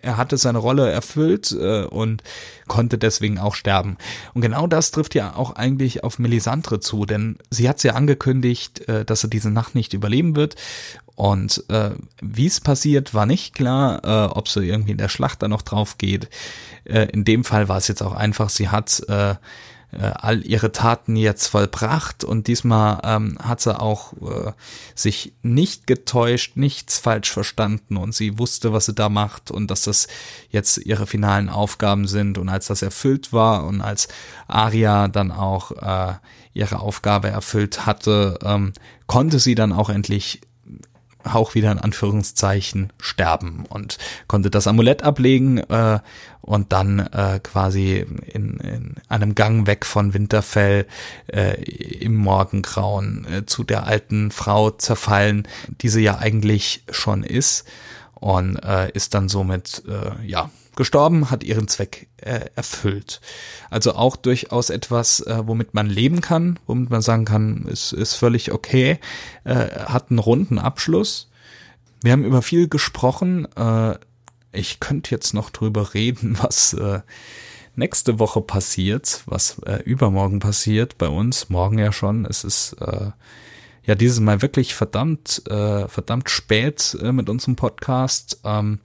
er 0.00 0.16
hatte 0.16 0.36
seine 0.36 0.58
Rolle 0.58 0.90
erfüllt 0.90 1.52
äh, 1.52 1.84
und 1.84 2.22
konnte 2.66 2.98
deswegen 2.98 3.38
auch 3.38 3.54
sterben. 3.54 3.96
Und 4.32 4.40
genau 4.40 4.66
das 4.66 4.90
trifft 4.90 5.14
ja 5.14 5.34
auch 5.36 5.56
eigentlich 5.56 6.04
auf 6.04 6.18
Melisandre 6.18 6.80
zu, 6.80 7.04
denn 7.06 7.38
sie 7.50 7.68
hat 7.68 7.82
ja 7.82 7.94
angekündigt, 7.94 8.88
äh, 8.88 9.04
dass 9.04 9.24
er 9.24 9.30
diese 9.30 9.50
Nacht 9.50 9.74
nicht 9.74 9.94
überleben 9.94 10.36
wird. 10.36 10.56
Und 11.16 11.64
äh, 11.68 11.90
wie 12.20 12.46
es 12.46 12.60
passiert, 12.60 13.14
war 13.14 13.26
nicht 13.26 13.54
klar, 13.54 14.04
äh, 14.04 14.32
ob 14.32 14.48
sie 14.48 14.66
irgendwie 14.66 14.92
in 14.92 14.98
der 14.98 15.08
Schlacht 15.08 15.42
da 15.42 15.48
noch 15.48 15.62
drauf 15.62 15.98
geht. 15.98 16.28
Äh, 16.84 17.06
in 17.12 17.24
dem 17.24 17.44
Fall 17.44 17.68
war 17.68 17.78
es 17.78 17.88
jetzt 17.88 18.02
auch 18.02 18.14
einfach, 18.14 18.48
sie 18.48 18.68
hat 18.68 19.00
äh, 19.08 19.36
äh, 19.94 20.12
all 20.14 20.44
ihre 20.44 20.72
Taten 20.72 21.16
jetzt 21.16 21.46
vollbracht 21.46 22.24
und 22.24 22.46
diesmal 22.46 23.00
ähm, 23.04 23.38
hat 23.42 23.60
sie 23.60 23.78
auch 23.78 24.12
äh, 24.14 24.52
sich 24.94 25.34
nicht 25.42 25.86
getäuscht, 25.86 26.56
nichts 26.56 26.98
falsch 26.98 27.30
verstanden 27.30 27.96
und 27.96 28.14
sie 28.14 28.38
wusste, 28.38 28.72
was 28.72 28.86
sie 28.86 28.94
da 28.94 29.08
macht 29.08 29.50
und 29.50 29.70
dass 29.70 29.82
das 29.82 30.08
jetzt 30.50 30.78
ihre 30.78 31.06
finalen 31.06 31.48
Aufgaben 31.48 32.06
sind 32.06 32.38
und 32.38 32.48
als 32.48 32.66
das 32.66 32.82
erfüllt 32.82 33.32
war 33.32 33.66
und 33.66 33.80
als 33.80 34.08
Aria 34.48 35.08
dann 35.08 35.30
auch 35.30 35.70
äh, 35.72 36.14
ihre 36.54 36.80
Aufgabe 36.80 37.28
erfüllt 37.28 37.86
hatte, 37.86 38.38
ähm, 38.42 38.72
konnte 39.06 39.38
sie 39.38 39.54
dann 39.54 39.72
auch 39.72 39.90
endlich 39.90 40.40
Hauch 41.32 41.54
wieder 41.54 41.72
in 41.72 41.78
Anführungszeichen 41.78 42.92
sterben 43.00 43.64
und 43.68 43.98
konnte 44.28 44.50
das 44.50 44.66
Amulett 44.66 45.02
ablegen 45.02 45.58
äh, 45.58 46.00
und 46.44 46.72
dann 46.72 47.00
äh, 47.00 47.40
quasi 47.42 48.04
in, 48.26 48.58
in 48.58 48.94
einem 49.08 49.34
Gang 49.34 49.66
weg 49.66 49.86
von 49.86 50.14
Winterfell 50.14 50.86
äh, 51.26 51.62
im 51.62 52.16
Morgengrauen 52.16 53.26
äh, 53.26 53.46
zu 53.46 53.64
der 53.64 53.86
alten 53.86 54.30
Frau 54.30 54.70
zerfallen, 54.70 55.48
die 55.80 55.88
sie 55.88 56.02
ja 56.02 56.18
eigentlich 56.18 56.84
schon 56.90 57.24
ist 57.24 57.64
und 58.14 58.56
äh, 58.56 58.90
ist 58.92 59.14
dann 59.14 59.28
somit 59.28 59.82
äh, 59.88 60.26
ja 60.26 60.50
gestorben, 60.76 61.30
hat 61.30 61.44
ihren 61.44 61.68
Zweck 61.68 62.08
äh, 62.16 62.46
erfüllt. 62.56 63.20
Also 63.70 63.94
auch 63.94 64.16
durchaus 64.16 64.70
etwas, 64.70 65.20
äh, 65.20 65.46
womit 65.46 65.72
man 65.72 65.86
leben 65.86 66.20
kann, 66.20 66.58
womit 66.66 66.90
man 66.90 67.00
sagen 67.00 67.24
kann, 67.24 67.64
ist, 67.66 67.92
ist 67.92 68.14
völlig 68.14 68.52
okay, 68.52 68.98
äh, 69.44 69.54
hat 69.54 70.10
einen 70.10 70.18
runden 70.18 70.58
Abschluss. 70.58 71.30
Wir 72.02 72.12
haben 72.12 72.24
über 72.24 72.42
viel 72.42 72.68
gesprochen. 72.68 73.46
Äh, 73.56 73.94
ich 74.54 74.80
könnte 74.80 75.10
jetzt 75.10 75.34
noch 75.34 75.50
drüber 75.50 75.94
reden, 75.94 76.38
was 76.42 76.72
äh, 76.74 77.00
nächste 77.76 78.18
Woche 78.18 78.40
passiert, 78.40 79.22
was 79.26 79.58
äh, 79.60 79.82
übermorgen 79.84 80.38
passiert 80.38 80.98
bei 80.98 81.08
uns, 81.08 81.48
morgen 81.48 81.78
ja 81.78 81.92
schon. 81.92 82.24
Es 82.24 82.44
ist 82.44 82.74
äh, 82.80 83.10
ja 83.86 83.94
dieses 83.94 84.20
Mal 84.20 84.42
wirklich 84.42 84.74
verdammt, 84.74 85.42
äh, 85.48 85.88
verdammt 85.88 86.30
spät 86.30 86.96
äh, 87.02 87.12
mit 87.12 87.28
unserem 87.28 87.56
Podcast. 87.56 88.40
Ähm, 88.44 88.80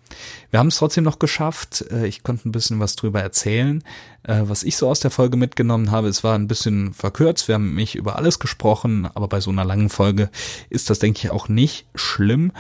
wir 0.52 0.60
haben 0.60 0.68
es 0.68 0.78
trotzdem 0.78 1.04
noch 1.04 1.20
geschafft. 1.20 1.86
Äh, 1.92 2.08
ich 2.08 2.24
konnte 2.24 2.50
ein 2.50 2.52
bisschen 2.52 2.80
was 2.80 2.96
drüber 2.96 3.22
erzählen. 3.22 3.84
Äh, 4.24 4.42
was 4.44 4.64
ich 4.64 4.76
so 4.76 4.90
aus 4.90 5.00
der 5.00 5.12
Folge 5.12 5.38
mitgenommen 5.38 5.92
habe, 5.92 6.08
es 6.08 6.24
war 6.24 6.36
ein 6.36 6.48
bisschen 6.48 6.94
verkürzt. 6.94 7.48
Wir 7.48 7.56
haben 7.56 7.76
nicht 7.76 7.96
über 7.96 8.18
alles 8.18 8.40
gesprochen, 8.40 9.08
aber 9.14 9.28
bei 9.28 9.40
so 9.40 9.52
einer 9.52 9.66
langen 9.66 9.90
Folge 9.90 10.30
ist 10.70 10.90
das, 10.90 11.00
denke 11.00 11.20
ich, 11.20 11.32
auch 11.32 11.48
nicht 11.48 11.88
schlimm. 11.96 12.52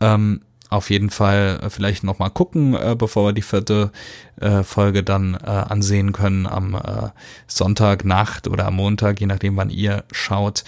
Ähm, 0.00 0.40
auf 0.70 0.90
jeden 0.90 1.10
Fall 1.10 1.60
äh, 1.62 1.70
vielleicht 1.70 2.04
noch 2.04 2.18
mal 2.18 2.30
gucken, 2.30 2.74
äh, 2.74 2.94
bevor 2.98 3.26
wir 3.26 3.32
die 3.32 3.42
vierte 3.42 3.92
äh, 4.40 4.62
Folge 4.62 5.02
dann 5.02 5.34
äh, 5.34 5.46
ansehen 5.46 6.12
können 6.12 6.46
am 6.46 6.74
äh, 6.74 7.10
Sonntagnacht 7.46 8.48
oder 8.48 8.66
am 8.66 8.76
Montag, 8.76 9.20
je 9.20 9.26
nachdem, 9.26 9.56
wann 9.56 9.70
ihr 9.70 10.04
schaut. 10.10 10.64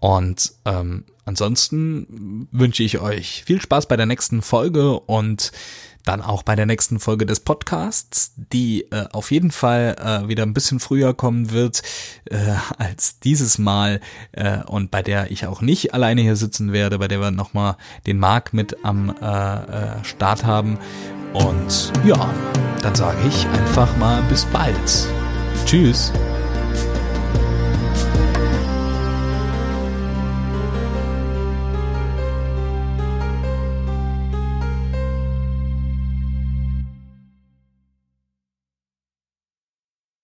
Und 0.00 0.52
ähm, 0.64 1.04
ansonsten 1.24 2.48
wünsche 2.52 2.82
ich 2.82 3.00
euch 3.00 3.44
viel 3.44 3.60
Spaß 3.60 3.86
bei 3.86 3.96
der 3.96 4.06
nächsten 4.06 4.42
Folge 4.42 4.98
und 5.00 5.52
dann 6.04 6.20
auch 6.20 6.42
bei 6.42 6.54
der 6.54 6.66
nächsten 6.66 7.00
Folge 7.00 7.26
des 7.26 7.40
Podcasts, 7.40 8.32
die 8.36 8.82
äh, 8.90 9.06
auf 9.12 9.30
jeden 9.30 9.50
Fall 9.50 9.96
äh, 9.98 10.28
wieder 10.28 10.42
ein 10.42 10.54
bisschen 10.54 10.80
früher 10.80 11.14
kommen 11.14 11.50
wird 11.50 11.82
äh, 12.30 12.36
als 12.78 13.18
dieses 13.20 13.58
Mal 13.58 14.00
äh, 14.32 14.62
und 14.64 14.90
bei 14.90 15.02
der 15.02 15.30
ich 15.30 15.46
auch 15.46 15.60
nicht 15.60 15.94
alleine 15.94 16.20
hier 16.20 16.36
sitzen 16.36 16.72
werde, 16.72 16.98
bei 16.98 17.08
der 17.08 17.20
wir 17.20 17.30
nochmal 17.30 17.76
den 18.06 18.18
Marc 18.18 18.52
mit 18.52 18.84
am 18.84 19.14
äh, 19.20 19.24
äh, 19.24 20.04
Start 20.04 20.44
haben. 20.44 20.78
Und 21.32 21.92
ja, 22.04 22.32
dann 22.82 22.94
sage 22.94 23.18
ich 23.26 23.46
einfach 23.48 23.96
mal 23.96 24.22
bis 24.28 24.44
bald. 24.44 25.08
Tschüss. 25.64 26.12